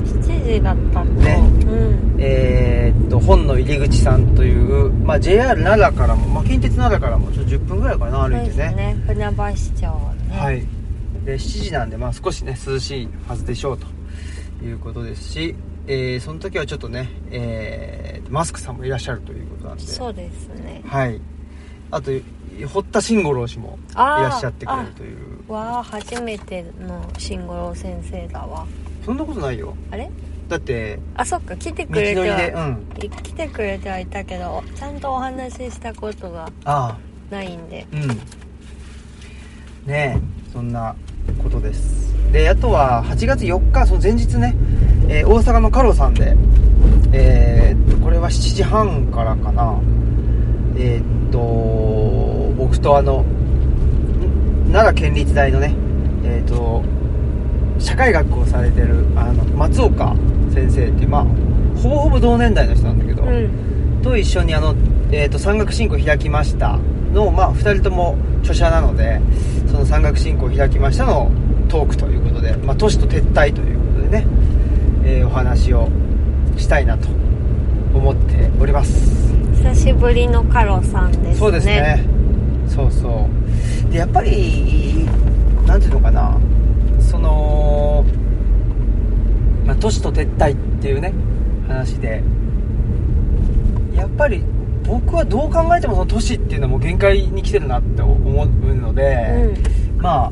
[0.06, 1.40] 7時だったと、ね。
[1.66, 2.16] うん。
[2.20, 8.98] えーっと本の入り口さんという、まあ、JR 奈良からも、まあ、近鉄奈良からもちょっと10分ぐらいかな歩いてそうですね。
[9.08, 9.82] 船橋町
[10.30, 10.38] ね。
[10.38, 10.79] はい
[11.26, 13.86] で7時なんで、まあ、少しね涼しいはずでしょうと
[14.66, 15.56] いうことですし、
[15.88, 19.84] えーその時はちょっとね、えーマスクさんもいらっしゃるということなんで。
[19.84, 20.84] そうですね。
[20.86, 21.20] はい。
[21.92, 22.12] あと
[22.68, 25.52] 堀田慎吾郎氏もいらっしゃってくれるという。
[25.52, 28.68] わあ初めての慎吾郎先生だわ。
[29.04, 29.76] そんなことないよ。
[29.90, 30.12] あれ？
[30.48, 32.88] だってあそっか来てくれては、でうん。
[33.04, 36.98] い来てくれてはいたけどちゃんとお話ししたことがあ
[37.32, 37.88] ないんで。
[37.92, 38.08] あうん。
[38.10, 38.18] ね
[39.88, 40.20] え
[40.52, 40.96] そんな
[41.32, 42.14] ことです。
[42.32, 44.56] であとは8月4日その前日ね、
[45.08, 46.36] えー大阪のカロさんで
[47.12, 49.80] えーっとこれは7時半からかな。
[50.78, 51.40] えーっと
[52.58, 55.74] 僕とあのん奈良県立大のね
[56.24, 56.84] えーっと
[57.80, 60.16] 社会学をされてるあの松岡
[60.54, 61.26] 先生っていうまあ
[61.82, 64.02] ほぼほぼ同年代の人なんだけど、うん。
[64.04, 64.76] と一緒にあの、
[65.12, 66.78] えー、と山岳信仰開きました
[67.14, 69.20] の、まあ、2人とも著者なので
[69.68, 71.32] その山岳信仰開きましたの
[71.68, 74.28] トークということで、まあ、都市と撤退ということでね、
[75.04, 75.90] えーお話を
[76.58, 77.08] したいなと
[77.94, 79.34] 思っております。
[79.56, 81.36] 久しぶりのカロさんですね。
[81.36, 82.06] そうですね。
[82.68, 83.28] そうそ
[83.88, 83.92] う。
[83.92, 85.08] でやっぱり
[85.66, 86.38] なんていうのかな。
[87.00, 88.06] その
[89.66, 91.14] まあ、都市と撤退っていうね
[91.68, 92.24] 話で
[93.96, 94.44] やっぱり
[94.90, 99.54] 僕はどう考えてもその都市っていうのはもう限界に来てるなって思うので、
[99.98, 100.32] まあ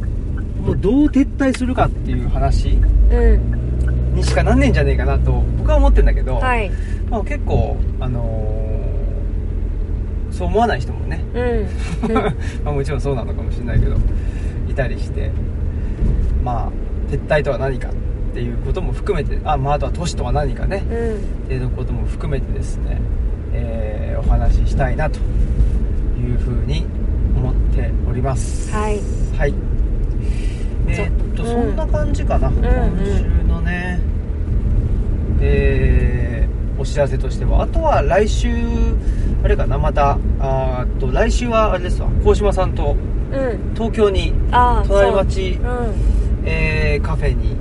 [0.60, 2.70] もうどう撤退するかっていう話
[3.12, 6.72] うんにしかなんねえんじゃねえかなと僕は思ってるんだけど、はい。
[7.10, 8.68] まあ、結構あのー
[10.34, 11.68] そう思わない人もねうん。
[12.64, 13.96] まあもちろんそうなのかもしれないけど
[14.70, 15.32] いたりして
[16.44, 17.92] まあ撤退とは何かっ
[18.34, 21.16] ていうことも含めてあ,、まあ、あとは都市とは何かねうん。
[21.16, 21.18] っ
[21.48, 23.00] ていうことも含めてですね、
[23.54, 25.20] えーお話ししたいなと
[26.20, 26.86] いうふうに
[27.36, 28.72] 思っております。
[28.72, 29.00] はい。
[29.38, 29.54] はい。
[30.88, 32.64] えーっと、うんそんな感じかな、ん今
[33.06, 34.00] 週のね。
[35.40, 37.64] えーお知らせとしては。
[37.64, 38.50] あとは来週
[39.44, 42.10] あれかなまたあと来週はあれですわ。
[42.24, 42.96] 鴻島さんと
[43.32, 43.74] うん。
[43.74, 45.60] 東京にああ隣町
[46.46, 47.56] えーカフェに、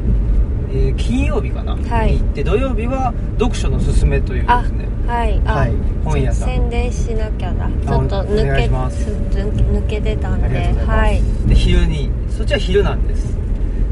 [0.71, 2.13] えー金曜日かな、はい。
[2.13, 5.73] に行って土曜日は読書のすすめというですねはいあ、はい
[6.05, 6.49] 本屋さん。
[6.49, 7.69] 宣伝しなきゃだ。
[7.69, 10.49] ちょっと抜け抜けてたんで
[10.87, 11.23] はい。
[11.49, 13.37] で昼にそっちは昼なんです。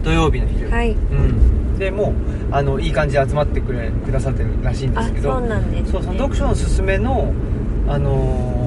[0.02, 0.70] 土曜日の昼。
[0.70, 0.90] はい。
[0.92, 1.78] うん。
[1.78, 2.14] でもう
[2.52, 5.32] あのいい感じで集まってくれくださってるらしいんであすけど。
[5.32, 7.32] そうなんです、ね、そうその読書のすすめの
[7.88, 8.60] あの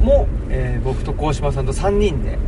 [0.00, 2.38] ーも、えー僕と鴻島さんと3人で、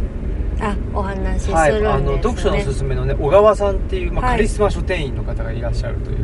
[0.60, 4.36] あお話しするんはい、ですね、あの読書のすすめのね小川さんっていう、まあはい。
[4.36, 6.18] カリスマ書店員の方がいらっしゃるという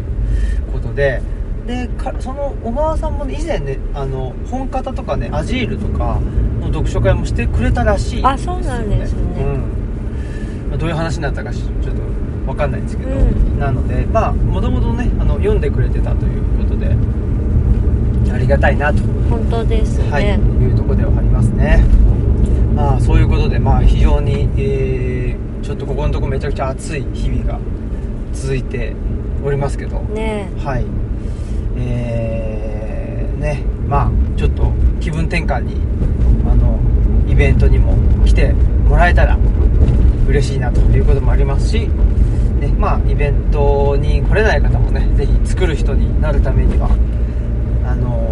[0.72, 1.20] ことで
[1.66, 6.20] でかその小川さんもね以前ねあの本方とかねアジールとか
[6.60, 9.42] の読書会もしてくれたらしいんですよ、あそうなんですね。
[9.42, 10.68] うん。
[10.70, 12.02] まあどういう話になったかしちょっと
[12.46, 13.58] 分かんないんですけど、うん。
[13.58, 16.94] なのでまあもともとねあの読んでくれてたということで
[18.32, 19.02] ありがたいなと。
[19.28, 21.84] 本当ですね、はい、いうところではありますね。
[22.74, 27.58] まあそういうことで、まあ非常に、えーちょっとここのところめちゃくちゃ暑い日々が
[28.32, 28.94] 続いて
[29.44, 30.86] おりますけど、ねはい。
[31.76, 35.76] えー、ね、まあちょっと気分転換に、
[36.48, 36.78] あの、
[37.28, 38.52] イベントにも来て
[38.88, 39.38] もらえたら
[40.28, 41.88] 嬉しいなということもありますし、
[42.60, 46.88] ね、まあイベントに来れない方もね、ぜひ作る人になるためには、
[47.84, 48.26] あの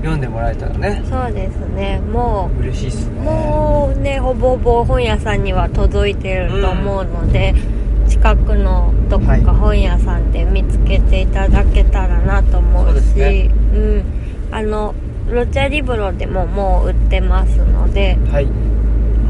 [0.00, 2.00] 読んでもらえたらねそうですね。
[2.00, 3.20] も嬉しいっすね。
[3.20, 7.54] うもうねほぼほぼ本屋さんには届いてると思うので、
[8.10, 9.42] 近くのどこはい。
[9.42, 13.50] か本屋さんで見つけていただけたらなと思そううしですね。
[13.74, 14.04] うん。
[14.50, 14.94] あの
[15.30, 18.48] ロチャリブロでももう売ってますのではい。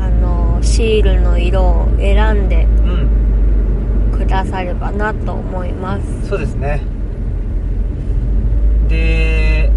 [0.00, 4.18] あのシールの色を選んでうん。
[4.18, 6.28] くださればなと思います。
[6.28, 6.80] そうですね。
[8.88, 9.70] で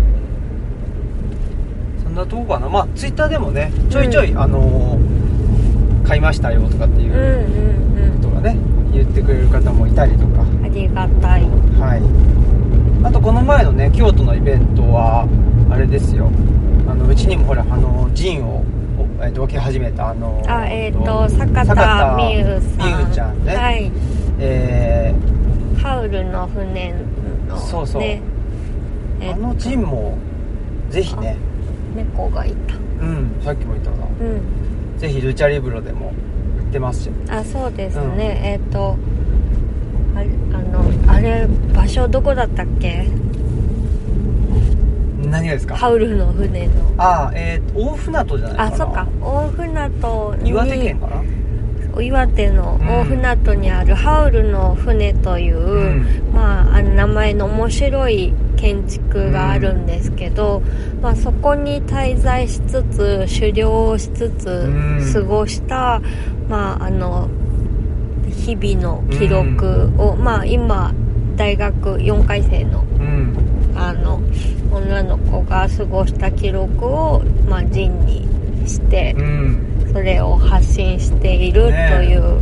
[2.04, 2.70] そんなとこかな。
[2.70, 4.98] まあツイッターでもねちょいちょい、あの
[6.06, 7.44] 買いましたよとかっていうんううん。
[7.44, 7.83] ことが
[8.44, 8.58] ね
[8.92, 10.42] 言ってくれる方もいたりとか。
[10.42, 11.42] うんありがたい。
[11.80, 11.98] は
[13.04, 13.06] い。
[13.08, 15.28] あとこの前のね京都のイベントは
[15.70, 16.30] あれですよ。
[16.88, 18.64] あのうちにもほらあのジンを、
[18.98, 23.02] おえーと置き始めたあのあえっ、と坂坂田美優さん。
[23.02, 23.56] 美優ちゃんね。
[23.56, 23.92] はい。
[24.40, 25.14] え
[25.82, 26.94] ハウルの船
[27.48, 28.02] のそうそう。
[28.02, 30.18] ねーえあのジンも
[30.90, 31.38] ぜひね。
[31.96, 32.76] 猫がいた。
[33.06, 34.06] うんさっきも言ったかな。
[34.06, 34.98] うん。
[34.98, 36.12] ぜひルチャリブロでも。
[36.12, 36.33] 売
[36.74, 37.14] ってますよ。
[37.30, 38.20] あそうですね、うん。
[38.20, 38.98] えっ、と
[40.16, 43.08] あれあのあれ場所どこだったっけ？
[45.30, 45.76] 何がですか？
[45.78, 46.74] ハウルの船の。
[46.98, 48.74] ああえー、大船渡じゃないかな。
[48.74, 49.08] あそっか。
[49.22, 51.24] 大船渡に岩手県かな？
[52.02, 56.06] 岩手の大船渡にあるハウルの船という、うん。
[56.34, 60.64] まあ、あの名前の面白い建築があるんですけど、
[61.04, 64.70] まあ、そこに滞在しつつ狩猟をしつつう
[65.08, 65.14] ん。
[65.14, 66.02] 過ごした、
[66.50, 67.30] まあ、あの
[68.30, 70.94] 日々の記録を、まあ、今
[71.36, 73.34] 大学4回生のうん。
[73.76, 74.22] あの
[74.72, 78.28] 女の子が過ごした記録を、まあ、陣に
[78.68, 79.16] して。
[79.18, 79.74] うん。
[79.94, 82.42] それを発信しているとねいう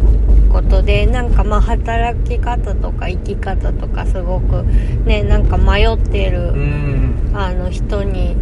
[0.49, 4.63] ことで、なんかまあ働き方とか生き方とかすごく
[5.06, 7.31] ねなんか迷ってる、うん。
[7.33, 8.37] あの人に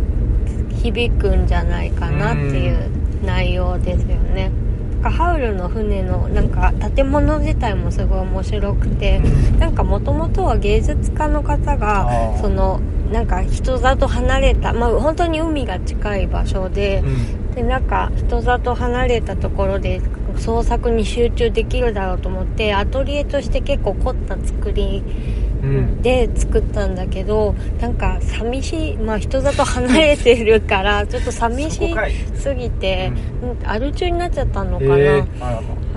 [0.81, 2.89] 響くんじゃないかなっていう
[3.25, 4.51] 内容ですよね。
[4.99, 9.19] かハウルの船のなんか建物自体もすごい面白くて、
[9.59, 12.79] なんかもともとは芸術家の方あがーその
[13.11, 17.01] なんか人里離れたまあ本当に海が近い場所で。
[17.03, 20.01] うんでなんか人里離れたところで
[20.37, 25.48] 創作に集中できるだろうと思ってアトリエとして結構凝った作りうん
[26.01, 31.95] で作ったんだけどなんか寂しいまあ人里離れてるから ちょっと寂し
[32.35, 33.11] すぎて、
[33.43, 33.69] うん。
[33.69, 34.99] アル中になっちゃったのかな、え。
[34.99, 35.25] ー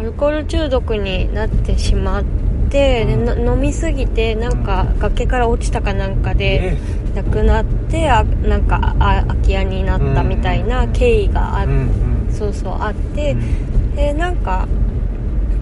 [0.01, 3.07] アルコール中毒になってしまって、で
[3.45, 6.79] 飲みすぎてなんか崖から落ちたかなんかでえ
[7.15, 11.75] 亡くなってあなんかあ空き家になったみたいな経緯があ,、うんう
[12.31, 12.33] ん。
[12.33, 13.95] そうそうあって、うん。
[13.95, 14.67] でなんか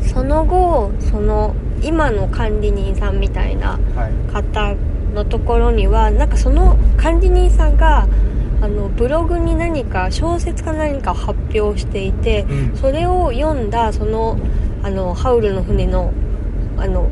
[0.06, 1.52] その後その
[1.82, 4.32] 今の管理人さんみたいなはい。
[4.32, 4.74] 方
[5.14, 8.06] のところにはなんかその管理人さんが
[8.62, 12.76] あのブログに何か小説か何かを発表していて、うん。
[12.76, 14.38] それを読んだその
[14.82, 16.12] あのハウルの船の
[16.76, 17.08] あの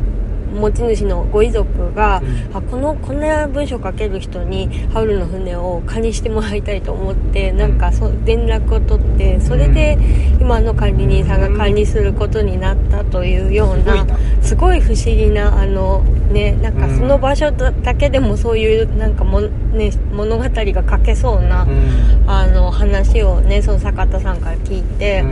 [0.53, 2.57] 持ち主のご遺族が、うん。
[2.57, 9.99] あこのこんな文章書ける人にハウルの船を借りしてもらいたいと思ってなんかそ連絡を取ってそれで
[10.41, 16.99] 今の管理人さんが管理することになったというようななすごい不思議なあのねなんかうん。
[16.99, 22.31] その場所だだけでもそういうなんかも、ね、物語が書けそうな、うん。
[22.31, 25.25] あの話をねその坂田さんから聞いて、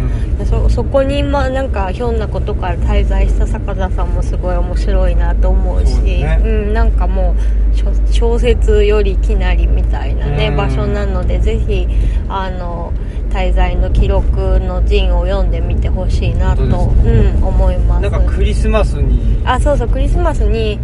[0.71, 6.41] そこにまあなんかひょんなことから滞在した坂田さんもすごい面白いなと思うしそうね。
[6.43, 10.57] うん、なんかもう小小説よりきなりみたいなね、うん。
[10.57, 11.87] 場所なのでぜひ
[12.29, 12.93] あの
[13.31, 18.03] 滞在の記録の陣を読んでみてほしいなと、うん、思います。
[18.03, 20.79] なんかクリスマスにあそうそうクリスマスに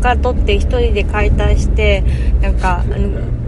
[0.00, 2.02] 鹿取って一人で解体して
[2.40, 2.84] なんか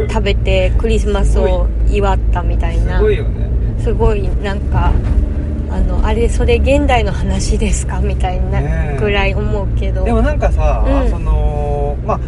[0.09, 3.49] 食べてクリスマスを祝ったみたいすなごいよね。
[3.81, 4.93] すごいなんか
[5.75, 7.99] あのあれそれ現代の話ですか？
[8.01, 8.97] みたいねなえ。
[9.01, 11.11] ぐらい思うけど、でもなんかさ、うん。
[11.11, 12.21] そのまあ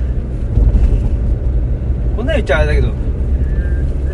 [2.16, 2.88] こんなに言っちゃあれだけど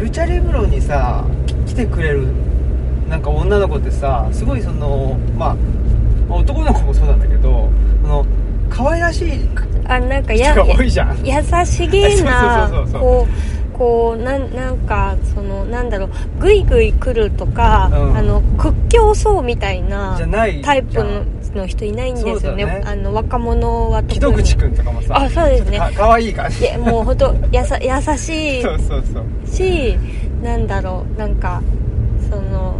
[0.00, 2.26] ルチャリブロにさき来てくれる
[3.08, 5.54] なんか女の子ってさすごいそのまあ
[6.28, 7.70] まあ男の子もそうなんだけど
[8.02, 8.26] その
[8.68, 9.48] 可愛らしい
[9.84, 11.16] あなんか人やが多いじゃん。
[11.24, 11.32] 優
[11.64, 13.00] しげな そうそうそうそう。
[13.00, 16.10] こうこうなんなんかそのなんだろう
[16.40, 18.16] グイグイ来るとか、うん。
[18.16, 20.18] あの屈強そうみたいな
[20.62, 22.64] タイプのの人いないんですよね。
[22.64, 22.82] ね。
[22.84, 25.78] あの若者は特木戸口くんとかもさあそうですね。
[25.78, 26.60] か可愛い感じ。
[26.60, 28.62] いやもう本当やさ 優しい。
[28.62, 29.46] そうそうそう。
[29.46, 29.96] し
[30.42, 31.62] なんだろうなんか
[32.30, 32.76] その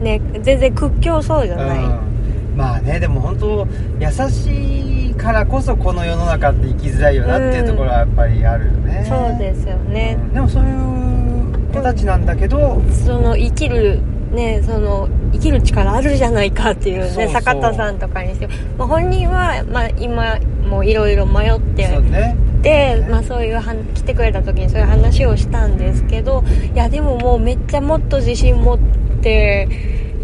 [0.00, 2.13] ね全然屈強そうじゃない、うん
[2.56, 3.66] まあねでも本当
[4.00, 10.34] 優しいからこそこの世の中って生きづらいよなっていうところはやっぱりあるよね、そうですよね、うん。
[10.34, 14.00] でもそういう子たちなんだけど、その生きる
[14.32, 17.32] ねその生きる力あるじゃないかっていうねそうそう。
[17.32, 18.46] 坂田さんとかにして。
[18.46, 20.38] も、まあ、本人は、まあ、今
[20.68, 21.86] もいろいろ迷って。
[21.88, 22.36] そうね。
[22.62, 26.42] で、まあ、そういうは来てくれた時にそういう話をしたんですけど
[26.72, 28.78] いやでももうめっちゃもっと自信持っ
[29.20, 29.68] て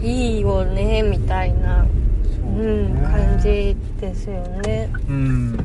[0.02, 1.86] いいよねみたいな、
[2.60, 4.90] うん、感じですよね。
[5.08, 5.56] うん。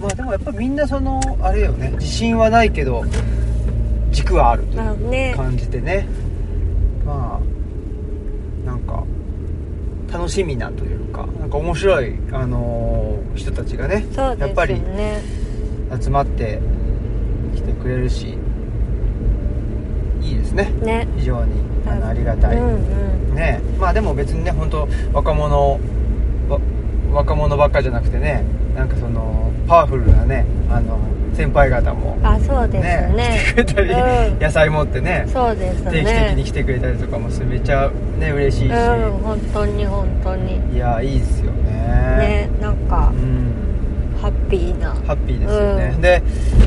[0.00, 1.90] まあでもやっぱみんなそのあれよね。
[1.98, 3.04] 自信はないけど
[4.10, 5.34] 軸はあるというまあね。
[5.36, 6.06] 感じでね。
[7.04, 9.04] まあなんか
[10.12, 15.20] 楽しみなというかなんか面白い、あのー人たちがねそうですよやっぱりね
[16.02, 16.58] 集まって
[17.54, 18.36] きてくれるし
[20.20, 20.64] いいですね。
[20.82, 21.06] ね。
[21.16, 21.52] 非常に
[21.86, 23.34] あのありがたい、うんうん。
[23.34, 23.60] ね。
[23.78, 25.78] まあでも別にね本当若者わ
[27.12, 28.44] 若者ばっかじゃなくてね
[28.74, 30.98] なんかそのパワフルなねあの
[31.34, 33.14] 先輩方もあそうですね。
[33.14, 34.38] ね来てくれたり、うん。
[34.40, 35.90] 野菜持ってねそうですね。
[35.92, 40.74] 定期的に来てくれたりとかもすめちゃね嬉しいし、うん本当に本当に。
[40.74, 41.70] いやいいですよね。
[42.18, 43.54] ねなんかうん。
[44.20, 44.90] ハッピーな。
[45.06, 46.00] ハッピーですよね、うん。
[46.00, 46.22] で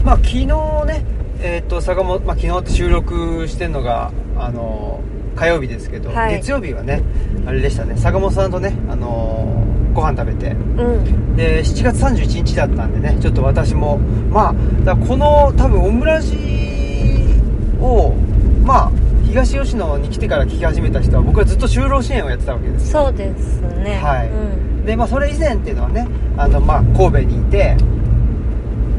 [0.06, 1.04] まあ昨日ね
[1.42, 5.02] えっ、と坂本、まあ、昨日って収録してるのがあの
[5.36, 6.36] 火曜日ですけど、はい。
[6.36, 7.02] 月曜日はね
[7.46, 7.98] あれでしたね。
[7.98, 10.52] 坂本さんとねあのご飯食べて。
[10.52, 10.56] う
[11.00, 11.36] ん。
[11.36, 13.98] で7月31日だったんでねちょっと私も
[14.30, 16.38] まあだこの多分オムラジ
[17.80, 18.14] を
[18.66, 18.92] まあ
[19.26, 24.00] 東吉野に来てから聞き始めた人は僕はずっと就労支援をやってたわけですそうですね。
[24.04, 24.28] はい。
[24.28, 24.32] う
[24.82, 24.86] ん。
[24.86, 27.78] でまあそれ以前っていうのはねあのまあ神戸にいて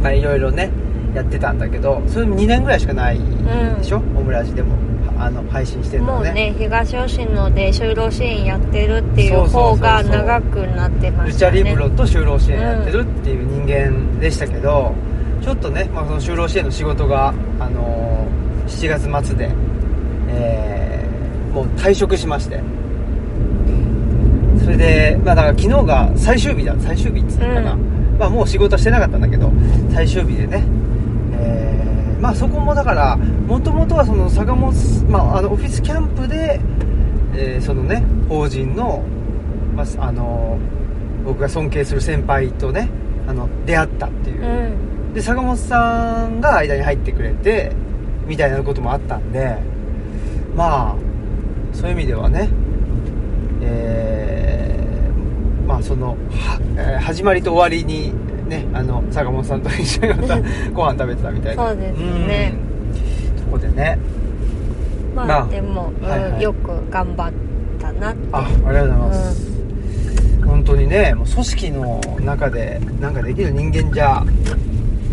[0.03, 0.70] まあいろいろね
[1.14, 3.18] やってたんだけどそれも2年ぐらいしかない
[3.76, 4.76] でしょ、オムラジでも
[5.23, 6.29] あの配信してるのはね。
[6.29, 14.93] もうね東吉野で就労支援やってるっていう方が長くなってまルチャリブロと就労支援やってるっていう人間でしたけど、
[15.41, 19.51] ちょっとね、まあ、その就労支援の仕事が、あのー7月末で、
[20.29, 22.61] えーもう退職しまして。
[24.64, 26.75] それで、まあ、だから昨日が最終日だ。
[26.79, 27.77] 最終日っつったかな、う
[28.18, 29.53] まあ、もう仕事はしてなかったんだけど
[29.93, 30.83] 最終日でね、えー
[32.23, 34.73] まあそこもだからもともとはその坂本、
[35.09, 36.61] まあ、あのオフィスキャンプで、
[37.35, 39.03] えーそのね法人の、
[39.75, 40.57] まあ、あの
[41.25, 42.89] 僕が尊敬する先輩とね
[43.27, 44.41] あの出会ったっていう。
[44.41, 45.14] う、ん。
[45.14, 47.73] で坂本さんが間に入ってくれて
[48.27, 49.59] みたいなこともあったんで
[50.55, 50.97] まあ
[51.75, 52.49] そういう意味ではね
[53.62, 58.12] えーまあそのは、えー始まりと終わりに
[58.53, 60.41] ねあの坂本さんと一緒にまた
[60.73, 61.69] ご飯食べてたみたいな。
[61.69, 62.55] そうですね。
[63.35, 63.39] うん。
[63.39, 63.99] そこでね。
[65.17, 66.43] まあ、まあでも、うんはいはい。
[66.43, 67.33] よく頑張っ
[67.81, 68.29] たなって。
[68.33, 69.53] あありがとうございます、
[70.47, 74.25] 本当にねもう組織の中でなんかできる人間じゃ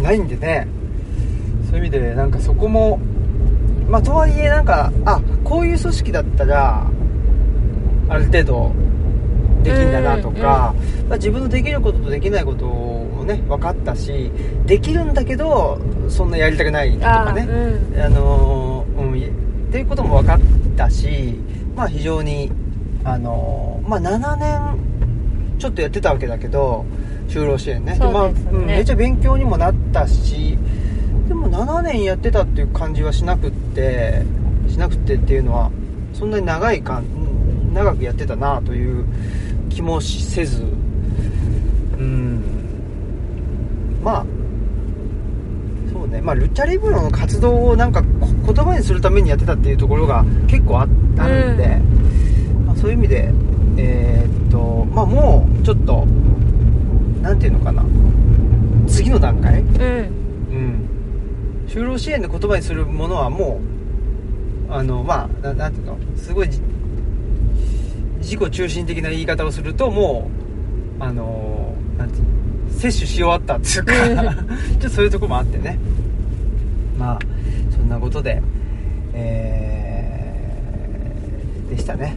[0.01, 0.67] ないんでね。
[1.69, 2.99] そういう意味でなんかそこも
[3.87, 6.83] まあとはいえなんかあこういう組織だったら
[8.09, 8.71] ある程度
[9.63, 10.73] できんだなとか、
[11.07, 14.31] まあ、自分のできることとできないこともね分かったし
[14.65, 15.79] できるんだけど
[16.09, 17.41] そんなやりたくないとかね。
[17.41, 18.01] あうん。
[18.01, 19.31] あのーうん、いっ
[19.71, 20.39] ていうことも分かっ
[20.75, 21.35] たし、
[21.75, 22.51] まあ非常に、
[23.03, 24.79] あのーまあ7年
[25.59, 26.85] ちょっとやってたわけだけど、
[27.27, 27.95] 就労支援ね。
[27.95, 30.57] そうまあ、うん、めっちゃ勉強にもなったし、
[31.27, 34.23] でも7年やってたっていう感じはしなくって、
[34.67, 35.71] しなくってっていうのは、
[36.13, 37.29] そんなに長い間、うん
[37.73, 39.05] 長くやってたなという
[39.69, 40.63] 気もしせず、
[41.97, 42.43] うん、
[44.03, 44.25] まあ、
[45.91, 51.67] そうね、まあ、ルチャリブロの活動をなんかこ言葉にするためにやってたっていうところが結構ああるんで、
[52.65, 53.31] まあ、そういう意味で、
[53.77, 56.05] えーっと、まあ、もうちょっと、
[57.21, 57.83] なんていうのかな、
[58.87, 60.19] 次の段階、うん。
[60.51, 60.89] うん、
[61.67, 63.59] 就労支援で言葉にするものはも
[64.69, 66.61] う、あの、まあ、ななんていうの、すごいじ
[68.29, 70.29] 自己中心的な言い方をすると、も
[70.99, 72.29] う、あの、なんていうの
[72.71, 75.79] 摂取し終わったっていうか、 ちょっとそういうところもあってね。
[76.99, 77.19] まあ、
[77.71, 78.39] そんなことで、
[79.13, 82.15] えー、でしたね。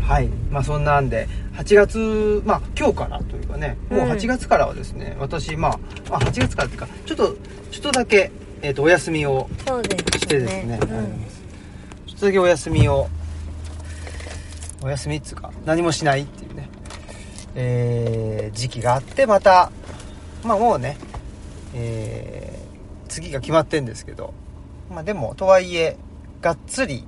[0.00, 0.28] はい。
[0.52, 7.36] まあそんなんで、8月、まあ今日からというかね、もううん8月からはですね、私、まあ、まあ8月からっていうか、ちょっと、
[7.72, 8.30] ちょっとだけ、
[8.62, 9.48] えっ、と、お休みを
[10.16, 10.88] してですね、うん
[12.06, 13.08] ちょっとだけお休みを、
[14.82, 16.68] お休みっつうか、何もしないっていうね、
[17.54, 19.70] えー、時期があって、また、
[20.44, 20.96] まあもうね、
[21.74, 24.32] えー、次が決まってんですけど、
[24.90, 25.96] まあでも、とはいえ、
[26.40, 27.04] がっつり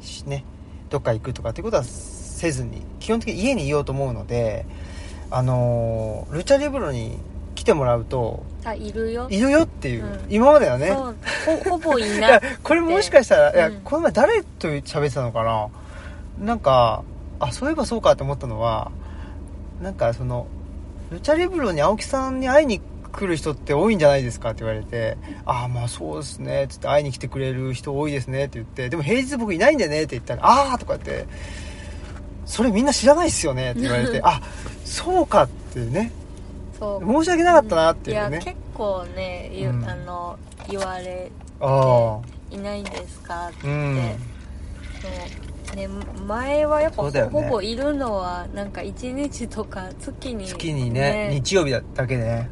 [0.00, 0.44] しね、
[0.90, 4.66] どっか行くとかっていうことはせずに、基本的に家にいようと思うので、
[5.30, 7.18] あのールチャリブロに
[7.54, 9.28] 来てもらうと、あいるよ。
[9.30, 10.20] いるよっていう、うん。
[10.28, 11.14] 今まではね、ほ
[11.70, 13.80] ほぼいいやないこれもしかしたら、いやうん。
[13.84, 15.68] この前誰と喋ってたのかな？
[16.38, 17.04] なんか
[17.42, 18.90] あそういえばそうかと思ったのは
[19.80, 20.46] なんかその
[21.10, 22.80] ルチャリブロに青木さんに会いに
[23.12, 31.26] 来る人って多いんじゃないですかって言われてああまあそうですねつって会いに来てくれる人多いですねって言ってでも平日僕いないんだよねって言ったらああとかって
[32.46, 34.40] それみんな知らないっすよねって言われて あ
[34.84, 36.12] そうかってね。
[36.78, 37.06] そう。
[37.06, 38.36] 申し訳なかったなっていうね。
[38.36, 39.88] いや結構ね、ゆうん。
[39.88, 40.38] あの
[40.68, 41.30] 言われ
[41.60, 42.20] あ
[42.50, 43.96] いないんですかって、あうん。
[45.00, 45.88] そうね
[46.26, 52.50] 前はやっぱほぼいるのはなんか1日とか月に月にね日曜日だけでね。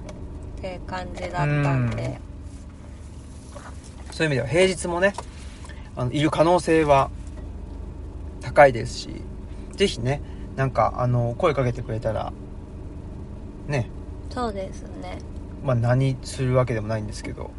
[0.58, 2.20] って感じだったんで、
[4.10, 5.14] そういう意味では平日もね
[5.96, 7.10] あのいる可能性は
[8.42, 9.22] 高いですし
[9.76, 10.20] ぜひね
[10.56, 12.32] なんかあの声かけてくれたら
[13.68, 13.88] ね。
[14.30, 15.18] そうですね。
[15.64, 17.50] まあ何するわけでもないんですけど。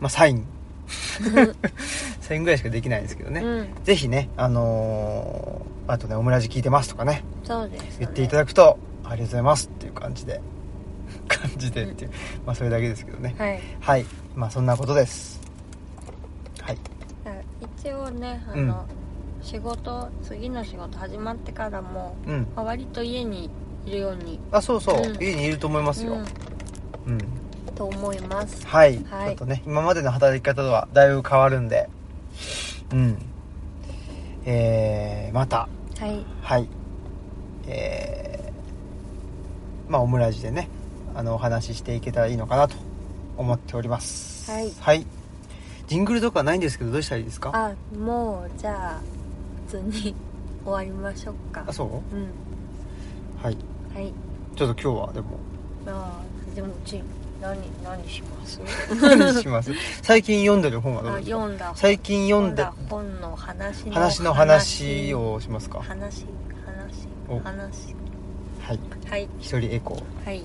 [0.00, 0.46] まあサイン
[2.24, 3.84] サインぐらいしかできないんですけどね、うん。
[3.84, 7.22] ぜひねあのーあとねオムラジ聞いてますとかね。
[7.44, 7.82] そうです。
[7.82, 10.40] ね言っていただくとありがとうございますっていう感じで。
[11.28, 12.10] 感じでっていう、
[12.46, 13.34] まあそれだけですけどね。
[13.36, 13.60] はい。
[13.80, 14.06] はい。
[14.34, 15.38] まあそんなことです。
[16.62, 16.78] はい。
[17.78, 18.86] 一応ねあの、
[19.42, 22.46] 仕事次の仕事始まってからも、うん。
[22.56, 23.50] まあ割と家に
[23.84, 24.40] いるように。
[24.50, 25.22] あそうそう、うん。
[25.22, 26.14] 家にいると思いますよ。
[26.14, 26.20] うん。
[27.12, 27.18] うん、
[27.74, 28.66] と思います。
[28.66, 29.28] はい、はい。
[29.28, 31.90] ちょっとね今までの働き方とはだいぶ変わるんで
[32.92, 33.18] うん。
[34.44, 35.68] えー、また。
[35.98, 36.24] はい。
[36.42, 36.68] はい。
[37.66, 40.68] えー、まあオムラジでね
[41.14, 42.76] あのお話ししていけたらいいのかなと
[43.36, 44.50] 思っております。
[44.50, 44.70] はい。
[44.80, 45.06] はい。
[45.86, 47.50] ジングルとかないんですけどどうしたらいいですか？
[47.54, 49.00] あもうじゃあ
[49.66, 50.14] 普通に
[50.64, 51.64] 終わりましょうか。
[51.66, 51.88] あそう？
[51.88, 52.28] うん。
[53.42, 53.56] はい。
[53.94, 54.12] はい。
[54.56, 55.38] ちょっと今日はでも。
[55.86, 57.02] あーでもうち
[57.44, 58.58] 何何します？
[59.02, 59.70] 何します？
[60.02, 61.36] 最近読んでる本はどうあですか？
[61.36, 61.72] 読んだ。
[61.76, 64.22] 最近読んでだ本の話の話。
[64.22, 65.80] の話をしますか？
[65.80, 66.24] 話
[67.28, 67.38] お。
[67.40, 67.94] 話話。
[68.62, 68.80] はい。
[69.10, 69.28] はい。
[69.40, 70.26] 一人エコー。
[70.26, 70.42] はい。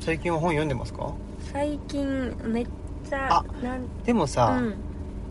[0.00, 1.14] 最近は本読んでますか？
[1.54, 2.66] 最近めっ
[3.08, 4.74] ちゃあなんでもさ、うん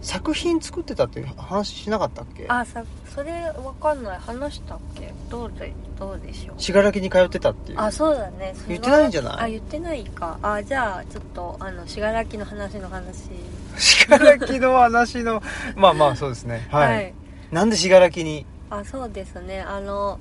[0.02, 2.46] 作品作ってたっていう話しなかったっけ？
[2.48, 2.84] あさ
[3.14, 3.32] それ
[3.64, 4.20] わかんない。
[4.20, 5.14] 話したっけ？
[5.30, 6.56] どうでどうでしょう？
[6.58, 7.80] 信楽に通ってたっていう。
[7.80, 8.56] あそうだね。
[8.68, 9.36] 言ってないんじゃない？
[9.40, 10.40] あ言ってないか。
[10.42, 13.30] あじゃあちょっとあの信楽の話の話。
[13.78, 15.42] 信楽の話の
[15.76, 16.68] まあまあそうですね。
[16.72, 17.14] はい、
[17.52, 18.46] なんで信楽に？
[18.70, 19.62] あそうですね。
[19.62, 20.20] あの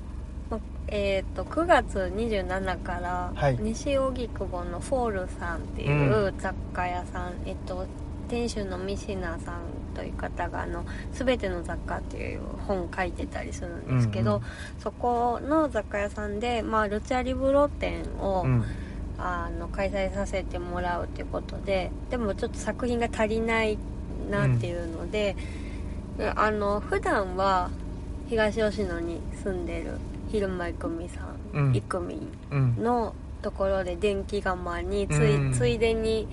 [0.49, 0.59] ま
[0.89, 3.57] えー、と9月27から、はい。
[3.61, 5.87] 西荻窪のフォールさんってい
[6.27, 7.85] う雑貨屋さん、えっと
[8.31, 9.59] 店主のミシナさん
[9.93, 14.43] という方があの「すべての雑貨」っていう本書いてたりするんですけど、うんうん。
[14.79, 18.63] そこの雑貨屋さんで、まあ、ルチャリブロ展を、うん。
[19.23, 23.77] あの開催させてもらうということででもちょっと作品が足りない
[24.31, 25.35] なっていうので、
[26.17, 27.69] であの普段は
[28.29, 29.97] 東吉野に住んでる
[30.31, 31.21] 昼間郁美さ
[31.53, 31.73] ん、うん。
[31.73, 32.75] 郁美うん。
[32.81, 35.53] のところで電気窯につい,、うん。
[35.53, 36.27] ついでに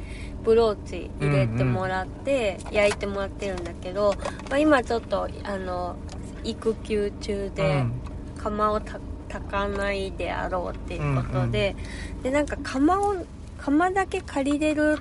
[0.44, 4.14] ブローチ入れてもらって、焼いてもらってるんだけど、
[4.48, 5.96] まあ、今ちょっとあの
[6.44, 7.92] 育休中で、うん。
[8.38, 11.76] 窯をた炊かないであろうっていうことで、
[12.22, 13.16] でなんか窯を
[13.58, 14.98] 窯だけ借りれる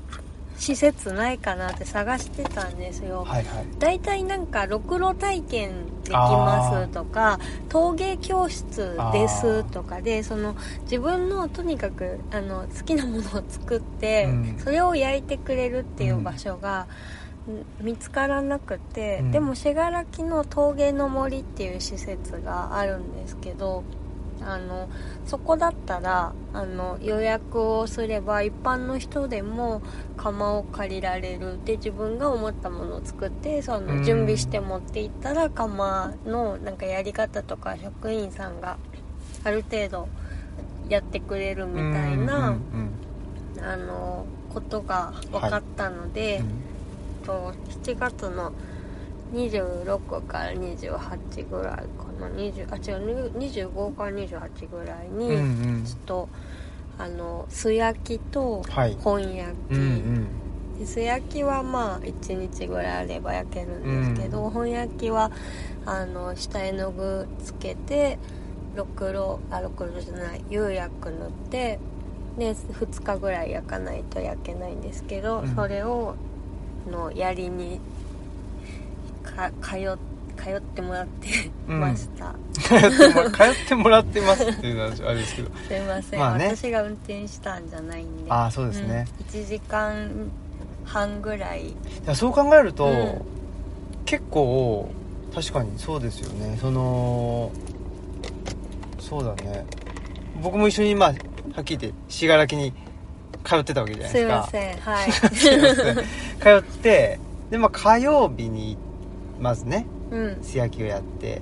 [0.58, 3.66] 施設ないかなって探してたんですよ、はいはい。
[3.80, 7.40] 大体なんかろくろ体験できますとか
[7.70, 14.56] 陶芸教室ですとかでその自分のとにかくあの好きなものを作って、うん。
[14.60, 16.88] それを焼いてくれるっていう場所が、
[17.82, 17.86] ん。
[17.86, 19.32] 見つからなくて、うん。
[19.32, 23.84] でも信楽の陶芸の森っていう施設があるんですけど
[24.48, 24.88] あの
[25.26, 29.82] そこだったらあの予約をすれば一般の人でも
[30.16, 31.60] 窯を借りられる。
[31.66, 33.86] で自分が思ったものを作ってそうん。
[33.88, 38.78] の準備して持っていったら窯のなんかやり方とか職員さんが
[39.44, 40.08] ある程度
[40.88, 42.92] やってくれるみたいな、うんうん
[43.60, 46.44] あのことが分かったので、
[47.26, 48.54] と7月の
[49.34, 51.86] 26から28ぐらい
[52.18, 55.40] かな20あ違う25から28ぐらいに、うんうん。
[55.40, 56.30] うんちょっと
[57.00, 58.98] あの素焼きとはい。
[59.00, 60.80] 本焼き、うんうん。
[60.80, 65.32] で素焼きはまあ1日ぐらいあれば焼けるんですけど、本焼きは
[65.86, 68.18] あの下絵の具つけて
[68.76, 71.80] ろくろあろくろじゃない釉薬塗って
[72.38, 75.56] で2日ぐらい焼かないと焼けないんですけど、うん。
[75.56, 76.16] それを
[76.90, 77.80] の槍に
[79.24, 79.98] か通っ
[80.38, 81.28] 通ってもらって
[81.68, 85.50] ました、通っても通ってもらってますっていうのはあれですけど。
[85.68, 86.56] すいません、まあね。
[86.56, 88.32] 私が運転したんじゃないんで。
[88.32, 90.32] ああそうですね、うん、1時間
[90.86, 91.70] 半ぐらい。
[91.70, 91.76] い
[92.06, 93.22] やそう考えると、うん。
[94.06, 94.90] 結構
[95.36, 96.58] 確かにそうですよね。
[96.62, 97.52] その
[99.00, 99.66] そうだね。
[100.42, 102.72] 僕も一緒にまあはっきり言って信楽に
[103.44, 104.38] 通ってたわけじゃないですか。
[104.38, 104.78] ません。
[104.78, 105.12] はい。
[105.36, 105.96] すいません。
[105.96, 106.02] 通
[106.50, 107.20] って
[107.50, 108.78] でまあ火曜日に
[109.40, 110.38] まずねうん。
[110.42, 111.42] 素焼きをやって。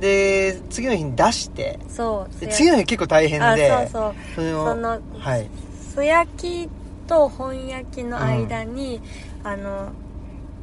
[0.00, 1.78] で次の日に出して。
[1.88, 4.42] そうで次の日結構大変あでそうそう。
[4.66, 5.48] そのはい。
[5.94, 6.68] 素焼き
[7.06, 9.00] と本焼きの間に、
[9.42, 9.92] あの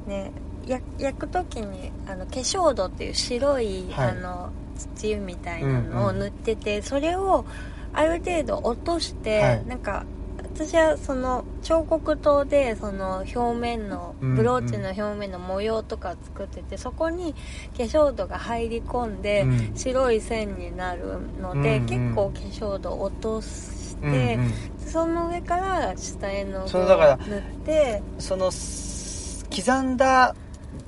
[0.06, 0.32] ね
[0.68, 4.10] や焼く時にあの化粧土っていう白い、はい。
[4.10, 4.50] あの
[4.96, 7.46] 土みたいなのを塗ってて、それを
[7.94, 9.66] ある程度落として、はい。
[9.66, 10.06] なんか
[10.56, 17.40] 私はその彫刻刀でその表面のブローチの表面の模様とかを作ってて、そこに化
[17.84, 19.72] 粧土が入り込んで、うん。
[19.76, 22.14] 白い線になるので、うんうん。
[22.14, 24.54] 結構化粧土を落として、うんうん。
[24.86, 30.36] その上から下絵の具をそうだから塗ってそのす刻んだ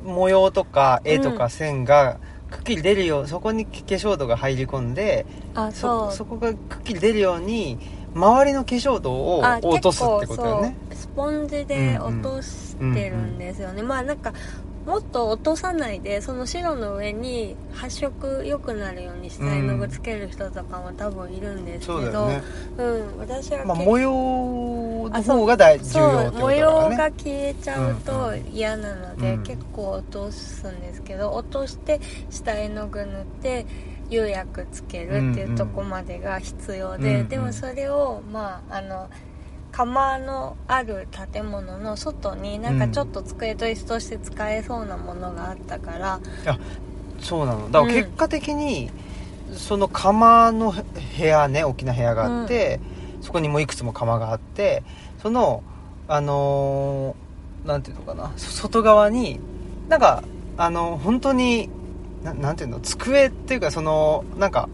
[0.03, 2.19] 模様とか絵とか線が
[2.51, 7.79] くっきり出るよう、そこに化粧土が入り込んであそそこがくっきり出るように
[8.15, 10.75] 周りの化粧土をあ落とすってことだよね。
[10.93, 14.33] スポンジで落としてるんですよね、まあなんか
[14.85, 22.43] もっと落とさないでその白の上に発色良くなるように下絵の具つける人とかも多分いるんですけど、そうだよね、
[22.77, 24.11] うん私はまあ、模様
[25.09, 28.45] の方が大重そ要ってことう模様が消えちゃうとうん。
[28.53, 29.43] 嫌なので、うん。
[29.43, 31.99] 結構落とすんですけど落として
[32.29, 33.65] 下絵の具塗って
[34.09, 37.27] 釉薬つけるっていうとこまでが必要で、うんうん。
[37.29, 39.09] でもそれをまああの
[39.71, 46.19] 窯のある建物の外になんかちょっと机と椅子として使えそうなものがあったから、
[47.19, 47.69] そうなの。
[47.69, 48.89] だから結果的に、
[49.53, 52.79] その窯の部屋ね大きな部屋があって、
[53.21, 54.83] そこにもいくつも窯があって
[55.21, 55.63] その
[56.07, 59.39] あのーなんていうのかなそ外側に
[59.89, 60.23] なんか
[60.55, 61.69] あの本当に
[62.25, 62.79] ななんていうの？
[62.81, 64.67] 机っていうかそのなんか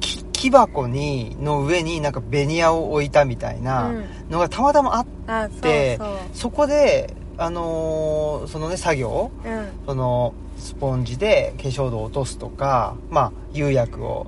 [0.00, 4.04] 木木箱にの上になんかベニヤを置いたみたいなうん。
[4.30, 6.16] のがたまたまあってうそう。
[6.32, 9.68] そこであのーそのね作業うん。
[9.86, 14.26] そのスポンジで化粧土を落とすとかまあ釉薬を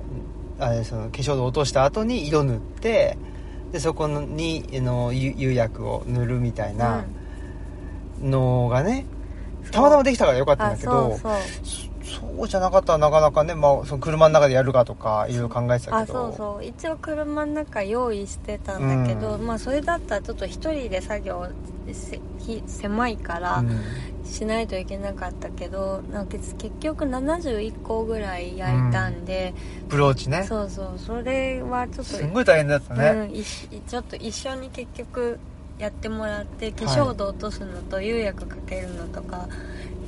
[0.59, 3.17] あれその化粧土を落とした後に色塗って
[3.71, 7.05] でそこにあの釉釉薬を塗るみたいな
[8.21, 9.05] のがね、
[9.71, 11.33] たまたまできたからよかったんあだけどそうそう
[12.05, 16.27] そそうじゃなかったらなかなかね、まあ、その車の中でやるかとかいろいろ考えてたあけど。
[16.29, 16.65] そうそう。
[16.65, 19.45] 一応車の中用意してたんだけど、うん。
[19.45, 21.47] まあそれだったらちょっと一人で作業
[22.67, 23.79] 狭いからうん。
[24.25, 29.53] しないといけなかったけど、なんか結局71個ぐらい焼いたんで、
[29.87, 30.43] ブローチね。
[30.43, 30.99] そうそう。
[30.99, 35.39] それはちょっとすんごい大変だったね、うん、ちょっと一緒に結局
[35.77, 39.47] やってもらって化粧土落とすのと釉薬かけるのとか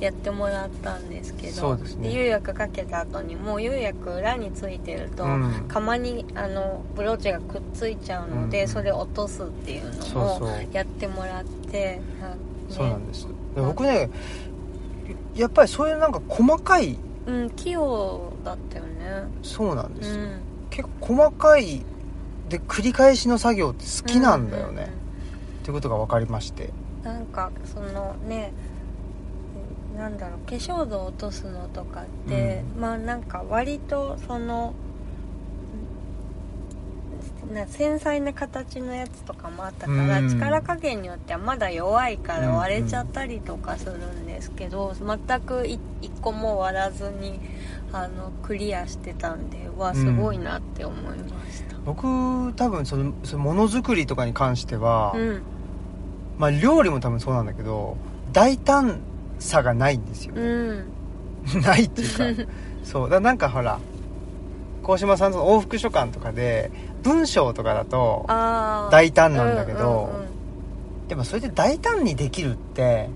[0.00, 2.10] やってもらったんですけどそうですね。
[2.12, 5.64] 釉薬かけた後にもう釉薬裏についてると、うん。
[5.68, 10.48] 釜にあのブローチがくっついちゃうので、うんそれを落とすっていうのそうもそう。
[10.72, 12.36] やってもらってあね
[12.70, 13.26] そうなんです。
[13.26, 14.08] で僕ね
[15.34, 16.96] やっぱりそういうなんか細かい
[17.26, 18.90] うん器用だったよね。
[19.42, 20.16] そうなんです。
[20.16, 20.40] よ、うん。
[20.70, 21.82] 結構細かい
[22.48, 24.90] で繰り返しの作業って好きなんだよね、
[25.68, 26.70] ってことが分かりまして。
[27.04, 28.52] なんかそのね
[29.98, 34.72] なんだろう化粧土を落とすのとかって、まあなんか割とその
[37.52, 40.28] な繊細な形のやつとかもあったから、うん。
[40.30, 47.40] 力加減によってはまだ弱いからうん割れちゃったりとかするんですけど、全くい一個も割らずに
[47.92, 51.76] あのクリアしてたんでわすごいなって思いました。
[51.84, 55.42] 僕多分そのそのものづくりとかに関しては、うん
[56.38, 57.96] まあ料理も多分そうなんだけど
[58.32, 59.00] 大胆
[59.38, 60.84] さがないんですよ、うん。
[61.62, 62.52] ないっていうか
[62.84, 63.10] そう。
[63.10, 63.78] だなんかほら
[64.82, 66.70] 鴻島さんとの往復書簡とかで
[67.02, 68.24] 文章とかだと
[68.90, 71.08] 大胆なんだけどうんうんうん。
[71.08, 73.08] でもそれで大胆にできるって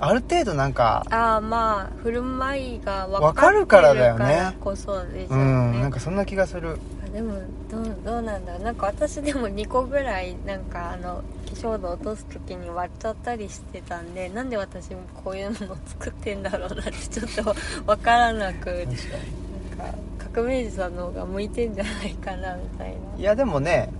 [0.00, 6.78] ある程度なんかああまあ振る舞いが分わかるからだよねこそでしょううんねなんかそんな気がする。
[6.97, 7.34] あでも
[7.70, 8.62] どうどうなんだろう。
[8.62, 17.54] なんか私でも2個ぐらいなんかあの化粧土落とす時に割っちゃったりしてたんでなんで私もこういうの作ってんだろうなってちょっと
[17.84, 19.98] 分からなくなんか
[20.34, 22.96] 革命児さんの方が向いてんじゃないかなみたいな。
[23.18, 23.90] いやでもね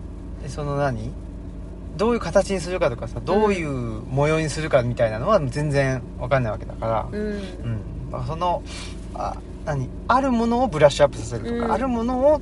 [0.46, 1.10] その何？
[1.96, 7.08] どういう形にするかとかさどういう模様にするかみたいなのは全然わかんないわけだから。
[7.10, 7.30] うん。
[7.32, 7.40] うん、
[8.10, 8.62] まあその
[9.14, 9.88] あ何？
[10.06, 11.72] あるものをブラッシュアップさせるとか、うん。
[11.72, 12.40] あるものを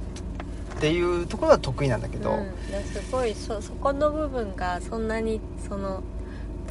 [0.76, 6.02] っていうところは得意なんだけど、うん、だすごいそそこの部分がそんなにその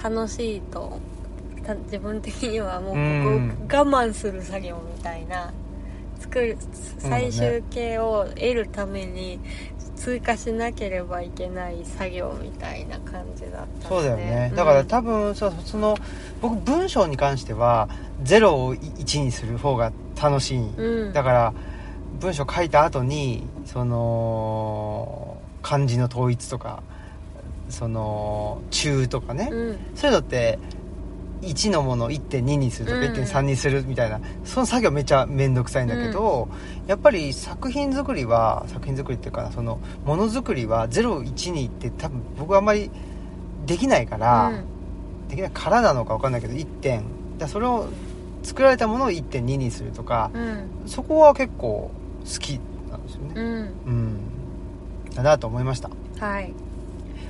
[0.01, 0.99] 楽しいと
[1.65, 5.51] た自分的にはもうここうん我慢する作業みたいな
[6.19, 6.57] 作る
[6.99, 9.39] 最終形を得るために
[9.95, 14.55] 追加しなければいけない作業みたいな感じだったそうだよね、ん。
[14.55, 15.97] だから多分そうその
[16.41, 17.89] 僕文章に関しては
[18.23, 19.91] 0を1にする方が
[20.21, 21.13] 楽しい、うん。
[21.13, 21.53] だから
[22.19, 26.81] 文章書いた後にその漢字の統一とか
[27.69, 29.77] その中とかね、うん。
[29.95, 30.59] そういうのって
[31.41, 33.13] 1のものを1.2にするとかうん。
[33.13, 36.47] 1.3にするみたいな、その作業めっちゃ面倒くさいんだけど、
[36.87, 42.89] やっぱり作品作りは作品作りっていうかなそのものづくりは01にって多分僕はあんまり
[43.65, 44.51] できないから、
[45.27, 47.03] できないからなのか分かんないけど1点。
[47.37, 47.87] だそれを
[48.43, 50.69] 作られたものを1.2にするとかう、ん。
[50.85, 51.91] そこは結構
[52.23, 52.59] 好き
[53.25, 53.45] ねうん。
[53.45, 53.89] う
[55.09, 55.13] ん。
[55.13, 55.89] だなと思いました。
[56.19, 56.53] はい。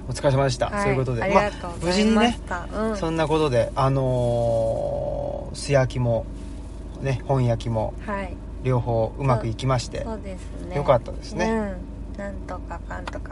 [0.07, 0.83] お疲れ様でした、はい。
[0.83, 1.23] そういうことで。
[1.23, 2.97] ありがとうございました、うん。
[2.97, 6.25] そんなことであのー素焼きも
[7.01, 8.35] ね本焼きもはい。
[8.63, 10.75] 両方うまくいきましてそうですね。
[10.75, 11.45] よかったですね。
[11.45, 12.17] うん。
[12.17, 13.31] なんとかかんとか。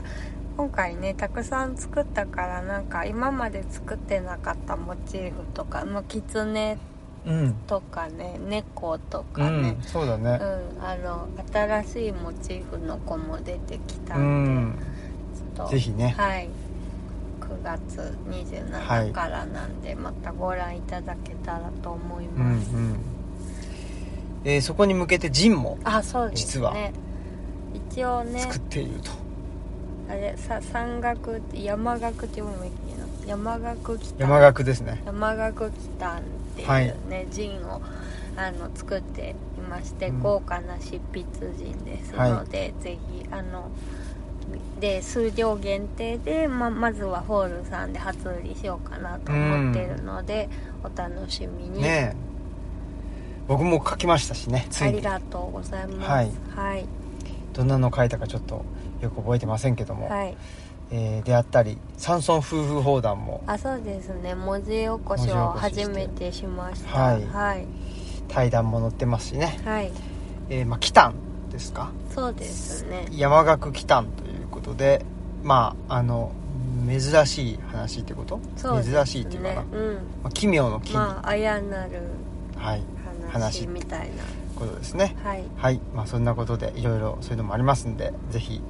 [0.55, 6.79] 今回ねたくさん作ったからなんか今まで作ってなかったモチーフとかもキツネうん、
[7.67, 9.71] とかね猫とうかね。
[9.71, 10.39] ん、そうだうん、ね
[10.81, 14.65] あの新しいモチーフの子も出てきたうん。
[14.71, 14.83] んで、
[15.55, 16.15] ちょっとぜひね。
[16.17, 16.49] はい。
[17.39, 18.05] 9月は
[19.03, 22.97] い27からなんで、またご覧いただけたらと思いうんうます、ん。
[24.45, 26.45] えーそこに向けてジンもあそうですね。
[26.45, 26.73] 実は。
[27.91, 29.11] 一応ね作っていると、
[30.09, 33.27] あれさ山岳って山岳って読むべきなの？
[33.27, 35.01] 山岳来た山岳ですね。
[35.05, 36.21] 山岳来たん
[36.53, 36.95] っていうはい。
[37.09, 37.81] ね、ジンを
[38.35, 40.19] あの作っていまして、うん。
[40.19, 43.69] 豪華な執筆陣ですので、ぜひあの
[44.79, 50.49] で数量限定でままずはホールさんで初売りしようかなと思ってるので、
[50.83, 52.33] お楽しみに、ねえ。
[53.47, 56.09] 僕も書きましたしねありがとうございます。
[56.09, 56.31] はい。
[56.55, 56.85] はい、
[57.53, 58.63] どんなの書いたかちょっと
[59.01, 60.37] よく覚えてませんけども、はい
[60.95, 64.35] えーであったり山村夫婦砲弾もあそうですね。
[64.35, 66.97] 文字起こしを初めてしました。
[66.97, 67.25] はい。
[67.25, 67.65] はい、
[68.27, 69.91] 対談も載ってますしね、はい。
[70.49, 71.15] えーまあキタン
[71.49, 71.91] ですか？
[72.13, 73.07] そうですね。
[73.09, 75.03] 山岳キタンということで
[75.41, 76.31] まああの
[76.87, 78.39] 珍しい話ってこと？
[78.55, 78.95] そうですね。
[78.97, 79.97] 珍しいっていうかな、まうん。
[80.25, 82.01] あ、奇妙の奇に、まああやなる
[82.57, 82.83] はい。
[83.29, 84.11] 話みたい
[84.55, 85.15] ことですね。
[85.23, 85.43] なはい。
[85.57, 85.79] はい。
[85.95, 88.61] まあそんなことでいろいろそういうのもありますんでぜひ、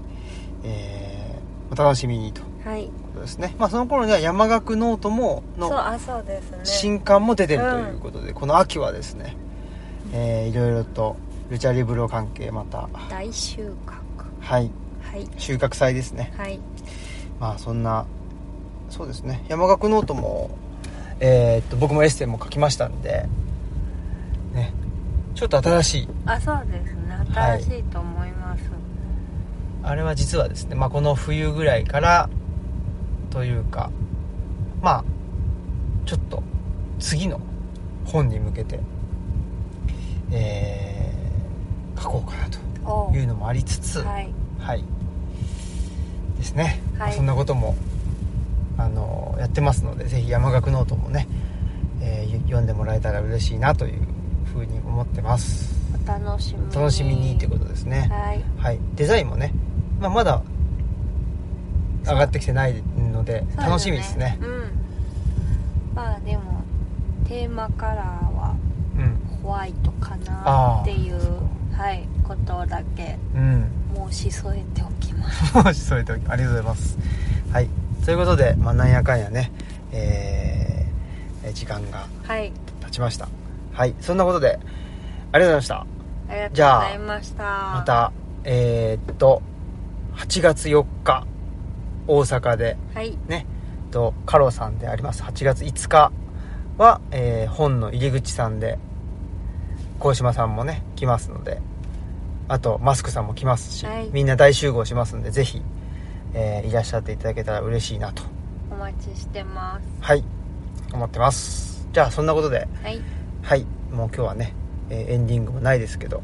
[0.63, 1.12] えー
[1.73, 2.41] お楽しみにと。
[2.41, 2.85] いうはい。
[2.85, 3.55] ことですね。
[3.59, 6.59] まあその頃には山岳ノートものそうあそうですね。
[6.63, 9.35] 新刊も出てるということで、この秋はですね、
[10.13, 11.15] えーいろいろと
[11.49, 14.25] ルチャリブロ関係また大収穫。
[14.39, 14.71] はい。
[15.11, 15.27] はい。
[15.37, 16.33] 収穫祭ですね。
[16.37, 16.59] はい。
[17.39, 18.05] まあそんな
[18.89, 19.43] そうですね。
[19.49, 20.51] 山學ノートも
[21.19, 23.25] えーっと僕もエッセイも書きましたんで
[24.53, 24.73] ね。
[25.35, 27.15] ちょっと新しいあそうですね。
[27.33, 27.63] はい。
[27.63, 28.63] 新しいと思います、
[29.83, 32.29] あれは実はですね、まあ、この冬ぐらいから
[33.29, 33.91] というか
[34.81, 35.03] まあ
[36.05, 36.41] ちょっと
[36.99, 37.39] 次の
[38.05, 38.79] 本に向けて
[40.31, 42.47] えー書こうかな
[42.91, 44.29] おというのもありつつはい。
[44.59, 44.83] はい。
[46.37, 47.17] ですね、まあはい。
[47.17, 47.75] そんなことも
[48.77, 51.27] あのやってますのでぜひ山岳ノートもね、
[52.01, 54.01] えー読んでもらえたら嬉しいなという
[54.53, 55.73] ふうに思ってます。
[56.05, 56.75] お楽しみに。
[56.75, 58.09] 楽しみにってことですね。
[58.11, 58.43] はい。
[58.57, 58.79] はい。
[58.95, 59.53] デザインもね、
[60.03, 60.41] まあ、まだ
[62.05, 64.37] 上がってきてないので楽しみですね。
[64.41, 64.71] うん。
[65.95, 66.41] まあでも
[67.25, 68.55] テーマカラーは
[68.97, 69.37] うん。
[69.43, 71.17] ホワイトかなっていう
[71.73, 73.69] はいことだけうん。
[74.11, 75.55] 申し添えておきます。
[75.57, 76.97] もし添えておきありがとうございます。
[77.53, 77.69] はい。
[78.05, 79.51] ということで、まあ、なんやかんやね
[79.93, 82.51] えー時間がはい。
[82.81, 83.29] 経ちました。
[83.73, 83.95] はい。
[84.01, 85.75] そんなことでありがとうございました。
[85.75, 85.85] あ
[86.33, 87.43] りがとうごじゃあざいました。
[87.75, 88.11] また
[88.43, 89.41] えーっと
[90.15, 91.25] 8月4日
[92.07, 93.17] 大阪ではい。
[93.27, 93.45] ね
[93.91, 95.23] とカロさんであります。
[95.23, 96.11] 8月5日
[96.77, 98.79] は、えー本の入り口さんで
[99.99, 101.61] 鴻島さんもね来ますので
[102.47, 104.09] あとマスクさんも来ますし、はい。
[104.11, 105.61] みんな大集合しますんでぜひ、
[106.33, 108.23] えーいらっしゃっていただけたら嬉しいなと。
[108.71, 109.87] お待ちしてます。
[110.01, 110.23] はい。
[110.93, 111.87] 思ってます。
[111.93, 112.99] じゃあそんなことではい。
[113.43, 113.65] はい。
[113.91, 114.53] もう今日はね、
[114.89, 116.23] えーエンディングもないですけどあり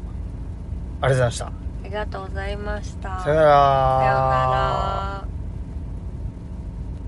[1.02, 1.46] とうございました。
[1.46, 1.52] あ
[1.90, 3.18] りがとうございました。
[3.20, 3.48] さよなら。
[3.98, 5.29] さようなら